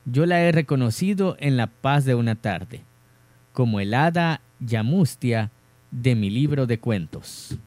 Yo 0.05 0.25
la 0.25 0.41
he 0.41 0.51
reconocido 0.51 1.35
en 1.39 1.57
la 1.57 1.67
paz 1.67 2.05
de 2.05 2.15
una 2.15 2.35
tarde, 2.35 2.83
como 3.51 3.79
el 3.79 3.93
hada 3.93 4.41
Yamustia 4.59 5.51
de 5.91 6.15
mi 6.15 6.29
libro 6.29 6.65
de 6.65 6.79
cuentos. 6.79 7.57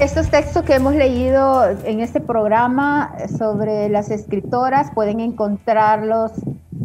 Estos 0.00 0.28
textos 0.28 0.64
que 0.64 0.74
hemos 0.74 0.94
leído 0.94 1.66
en 1.84 2.00
este 2.00 2.20
programa 2.20 3.14
sobre 3.38 3.88
las 3.88 4.10
escritoras 4.10 4.90
pueden 4.92 5.20
encontrarlos 5.20 6.32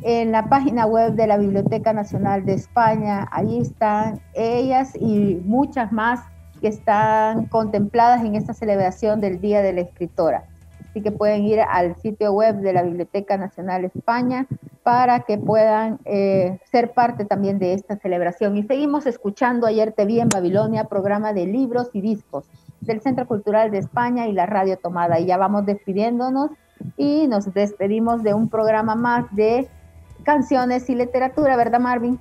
en 0.04 0.32
la 0.32 0.50
página 0.50 0.86
web 0.86 1.14
de 1.14 1.28
la 1.28 1.38
Biblioteca 1.38 1.94
Nacional 1.94 2.46
de 2.46 2.54
España. 2.54 3.28
Ahí 3.32 3.60
están 3.60 4.22
ellas 4.34 4.94
y 5.00 5.42
muchas 5.46 5.92
más 5.92 6.22
que 6.62 6.68
están 6.68 7.46
contempladas 7.46 8.24
en 8.24 8.36
esta 8.36 8.54
celebración 8.54 9.22
del 9.22 9.40
Día 9.40 9.62
de 9.62 9.74
la 9.74 9.82
Escritora. 9.82 10.44
Así 10.90 11.02
que 11.02 11.12
pueden 11.12 11.44
ir 11.44 11.62
al 11.62 11.96
sitio 11.98 12.34
web 12.34 12.58
de 12.58 12.74
la 12.74 12.82
Biblioteca 12.82 13.38
Nacional 13.38 13.84
de 13.84 13.92
España 13.96 14.48
para 14.82 15.20
que 15.20 15.38
puedan 15.38 16.00
eh, 16.06 16.58
ser 16.72 16.94
parte 16.94 17.26
también 17.26 17.60
de 17.60 17.74
esta 17.74 17.98
celebración. 17.98 18.58
Y 18.58 18.64
seguimos 18.64 19.06
escuchando 19.06 19.68
Ayer 19.68 19.92
Te 19.92 20.06
Vi 20.06 20.20
en 20.20 20.30
Babilonia, 20.30 20.86
programa 20.86 21.32
de 21.32 21.46
libros 21.46 21.92
y 21.94 22.02
discos 22.02 22.46
del 22.82 23.02
Centro 23.02 23.28
Cultural 23.28 23.70
de 23.70 23.78
España 23.78 24.28
y 24.28 24.34
la 24.34 24.48
Radio 24.48 24.78
Tomada. 24.78 25.20
Y 25.20 25.28
ya 25.28 25.38
vamos 25.38 25.66
despidiéndonos 25.66 26.52
y 26.98 27.28
nos 27.28 27.54
despedimos 27.54 28.24
de 28.24 28.34
un 28.34 28.50
programa 28.50 28.96
más 28.96 29.26
de 29.36 29.70
canciones 30.24 30.90
y 30.90 30.96
literatura, 30.96 31.56
¿verdad, 31.56 31.80
Marvin? 31.80 32.20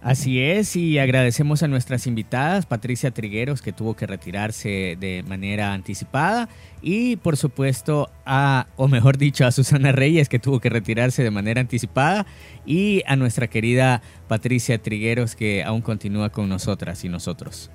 Así 0.00 0.40
es, 0.40 0.76
y 0.76 1.00
agradecemos 1.00 1.64
a 1.64 1.68
nuestras 1.68 2.06
invitadas, 2.06 2.66
Patricia 2.66 3.10
Trigueros, 3.10 3.60
que 3.62 3.72
tuvo 3.72 3.96
que 3.96 4.06
retirarse 4.06 4.96
de 4.98 5.24
manera 5.26 5.72
anticipada, 5.72 6.48
y 6.80 7.16
por 7.16 7.36
supuesto 7.36 8.08
a, 8.24 8.68
o 8.76 8.86
mejor 8.86 9.18
dicho, 9.18 9.44
a 9.44 9.50
Susana 9.50 9.90
Reyes, 9.90 10.28
que 10.28 10.38
tuvo 10.38 10.60
que 10.60 10.68
retirarse 10.68 11.24
de 11.24 11.32
manera 11.32 11.60
anticipada, 11.60 12.26
y 12.64 13.02
a 13.06 13.16
nuestra 13.16 13.48
querida 13.48 14.00
Patricia 14.28 14.78
Trigueros, 14.78 15.34
que 15.34 15.64
aún 15.64 15.82
continúa 15.82 16.30
con 16.30 16.48
nosotras 16.48 17.04
y 17.04 17.08
nosotros. 17.08 17.68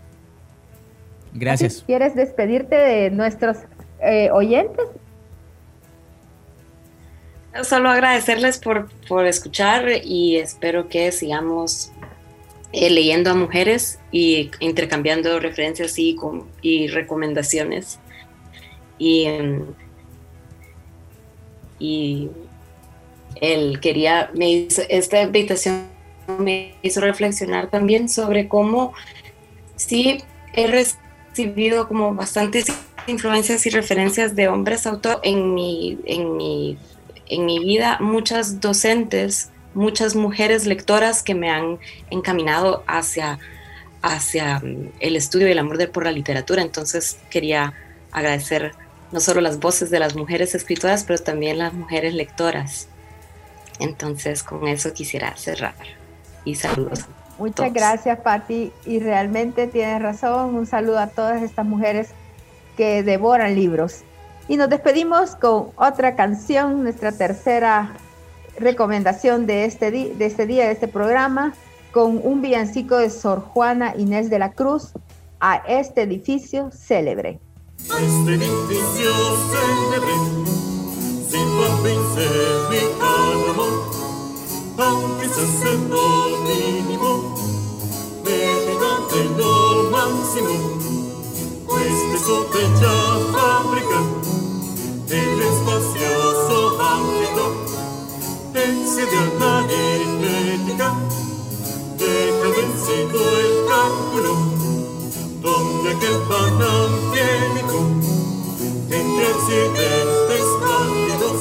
Gracias. 1.33 1.83
¿Quieres 1.85 2.15
despedirte 2.15 2.75
de 2.75 3.09
nuestros 3.11 3.57
eh, 4.01 4.29
oyentes? 4.31 4.85
Solo 7.61 7.89
agradecerles 7.89 8.57
por, 8.57 8.89
por 9.07 9.27
escuchar 9.27 9.87
y 10.03 10.37
espero 10.37 10.89
que 10.89 11.11
sigamos 11.11 11.91
eh, 12.71 12.89
leyendo 12.89 13.29
a 13.29 13.35
mujeres 13.35 13.99
y 14.11 14.49
intercambiando 14.59 15.39
referencias 15.39 15.99
y, 15.99 16.17
y 16.63 16.87
recomendaciones. 16.87 17.99
Y, 18.97 19.25
em, 19.25 19.65
y 21.77 22.29
él 23.39 23.79
quería, 23.79 24.31
me 24.33 24.49
hizo, 24.49 24.81
esta 24.89 25.21
invitación 25.21 25.87
me 26.39 26.75
hizo 26.81 27.01
reflexionar 27.01 27.69
también 27.69 28.09
sobre 28.09 28.47
cómo 28.47 28.93
sí 29.75 30.23
he 30.53 30.67
recibido 30.67 31.87
como 31.87 32.15
bastantes 32.15 32.65
influencias 33.05 33.65
y 33.65 33.69
referencias 33.69 34.35
de 34.35 34.47
hombres 34.47 34.87
autor 34.87 35.19
en 35.23 35.53
mi, 35.53 35.99
en 36.05 36.37
mi, 36.37 36.77
en 37.33 37.45
mi 37.45 37.59
vida, 37.59 37.97
muchas 37.99 38.61
docentes 38.61 39.51
muchas 39.73 40.15
mujeres 40.15 40.65
lectoras 40.65 41.23
que 41.23 41.35
me 41.35 41.49
han 41.49 41.79
encaminado 42.09 42.83
hacia, 42.87 43.39
hacia 44.01 44.59
mm, 44.59 44.91
el 44.99 45.15
estudio 45.15 45.47
y 45.47 45.51
el 45.51 45.59
amor 45.59 45.77
de, 45.77 45.87
por 45.87 46.05
la 46.05 46.11
literatura. 46.11 46.61
Entonces 46.61 47.17
quería 47.29 47.73
agradecer 48.11 48.73
no 49.11 49.19
solo 49.19 49.41
las 49.41 49.59
voces 49.59 49.89
de 49.89 49.99
las 49.99 50.15
mujeres 50.15 50.55
escritoras, 50.55 51.03
pero 51.03 51.19
también 51.19 51.57
las 51.57 51.73
mujeres 51.73 52.13
lectoras. 52.13 52.87
Entonces 53.79 54.43
con 54.43 54.67
eso 54.67 54.93
quisiera 54.93 55.35
cerrar. 55.37 55.75
Y 56.45 56.55
saludos. 56.55 57.05
Muchas 57.37 57.73
gracias, 57.73 58.19
Patti. 58.19 58.71
Y 58.85 58.99
realmente 58.99 59.67
tienes 59.67 60.01
razón. 60.01 60.55
Un 60.55 60.65
saludo 60.65 60.99
a 60.99 61.07
todas 61.07 61.41
estas 61.41 61.65
mujeres 61.65 62.09
que 62.77 63.01
devoran 63.03 63.55
libros. 63.55 64.01
Y 64.47 64.57
nos 64.57 64.69
despedimos 64.69 65.35
con 65.35 65.69
otra 65.75 66.15
canción, 66.15 66.83
nuestra 66.83 67.11
tercera 67.11 67.93
recomendación 68.57 69.45
de 69.45 69.65
este, 69.65 69.91
de 69.91 70.25
este 70.25 70.45
día, 70.45 70.65
de 70.65 70.73
este 70.73 70.87
programa, 70.87 71.53
con 71.91 72.19
un 72.23 72.41
villancico 72.41 72.97
de 72.97 73.09
Sor 73.09 73.39
Juana 73.39 73.93
Inés 73.97 74.29
de 74.29 74.39
la 74.39 74.51
Cruz 74.51 74.91
a 75.39 75.63
este 75.67 76.01
edificio 76.01 76.71
célebre. 76.71 77.39
Este 77.79 78.35
edificio 78.35 79.11
célebre, 79.51 80.13
sin 81.29 81.83
vencer 81.83 82.29
mi 82.69 82.77
amor, 83.01 83.91
aunque 84.77 85.27
se 85.29 85.73
lo 85.89 86.27
mínimo, 86.43 87.35
me 88.23 89.37
lo 89.37 89.89
máximo, 89.91 90.82
de 91.83 92.17
su 92.17 92.35
bella 92.53 92.95
fábrica, 93.33 93.99
el 95.09 95.41
espacioso 95.41 96.79
ámbito 96.79 97.45
de 98.53 99.29
la 99.39 99.57
aritmética, 99.59 100.87
deja 101.97 102.47
vencido 102.55 103.19
el 103.39 103.53
cálculo, 103.67 104.31
donde 105.41 105.87
aquel 105.89 106.17
panampiénico, 106.29 107.79
entre 108.89 109.23
accidentes 109.27 110.45
cándidos, 110.63 111.39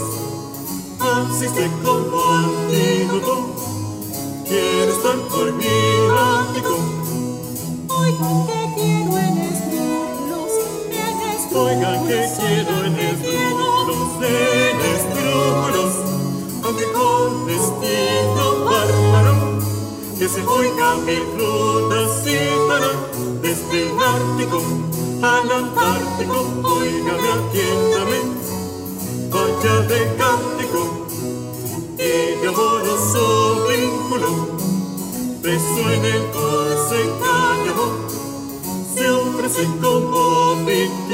asiste 0.99 1.65
como 1.85 2.17
antídoto, 2.33 3.35
quiere 4.49 4.91
estar 4.91 5.19
por 5.29 5.47
mi 5.53 5.67
ático. 5.67 6.75
Oigan 7.89 8.37
que 8.47 8.59
quiero 8.77 9.13
en 9.19 9.35
esdrújulos, 9.39 9.52
Oigan 11.55 12.07
que 12.07 12.29
quiero 12.39 12.85
en 12.87 12.99
esdrújulos, 12.99 14.09
en 14.23 14.81
esdrújulos, 14.95 15.95
aunque 16.65 16.87
con 16.93 17.47
destino 17.47 18.65
bárbaro, 18.65 19.59
que 20.19 20.29
se 20.29 20.43
oiga 20.47 20.95
mi 21.05 21.17
ruta 21.37 22.09
citará 22.23 22.93
desde 23.43 23.83
el 23.83 23.99
Ártico 23.99 24.63
al 25.23 25.53
Antártico, 25.53 26.39
oígame, 26.65 27.29
atiéndame, 27.29 28.19
vaya 29.31 29.81
de 29.89 30.17
cántico 30.17 31.07
y 31.99 32.41
de 32.41 32.49
amoroso 32.49 33.67
vínculo, 33.69 34.29
preso 35.43 35.91
en 35.91 36.05
el 36.05 36.33
dulce 36.33 37.32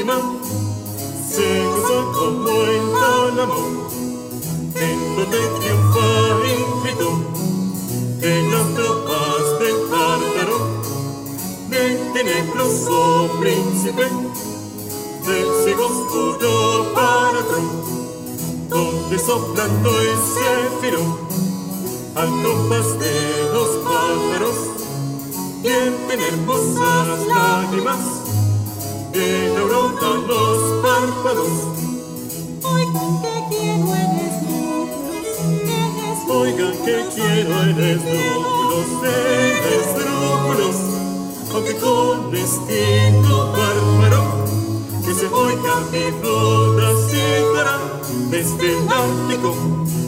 víctima, 0.08 0.20
se 1.28 1.64
goza 1.64 2.18
como 2.18 2.50
en 2.50 2.92
tálamo 2.92 3.88
en 4.74 5.16
donde 5.16 5.40
triunfa 5.58 6.08
ímpetu 6.58 7.10
de 8.20 8.42
las 8.50 8.74
tropas 8.74 9.58
del 9.60 9.78
tártaro, 9.90 10.58
del 11.68 12.12
tenebroso 12.12 13.30
príncipe, 13.40 14.04
del 15.26 15.48
ciego 15.64 15.86
oscuro 15.86 16.92
paratro, 16.94 17.62
donde 18.68 19.18
soplando 19.18 19.90
el 20.00 20.18
céfiro, 20.34 21.18
al 22.14 22.30
compás 22.42 22.98
de 22.98 23.50
los 23.52 23.68
pájaros, 23.84 24.56
tienen 25.62 26.20
hermosas 26.20 27.26
lágrimas, 27.26 27.98
de 29.12 29.52
la 29.54 29.60
aurora 29.60 29.87
saltan 29.98 30.26
los 30.26 30.82
párpados. 30.82 31.50
Oigan 32.62 33.22
que 33.22 33.34
quiero 33.50 33.94
en 33.94 34.18
este 34.18 34.58
esdrújulos, 34.82 36.28
oigan 36.28 36.76
que 36.84 36.96
quiero 37.14 37.62
en 37.62 37.78
este 37.80 38.20
esdrújulos, 39.78 40.76
en 40.76 41.54
aunque 41.54 41.74
con 41.76 42.30
destino 42.30 43.52
bárbaro, 43.52 44.22
que 45.04 45.14
se 45.14 45.26
oiga 45.26 45.74
mi 45.92 46.04
flota 46.20 46.88
cítara 47.08 47.76
desde 48.30 48.66
el 48.72 48.88
Ártico 48.88 49.54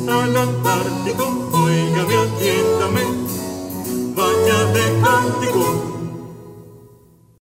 al 0.08 0.36
Antártico, 0.36 1.24
oígame, 1.52 2.16
atiéndame, 2.16 3.02
vaya 4.14 4.64
de 4.72 5.00
cántico. 5.02 5.79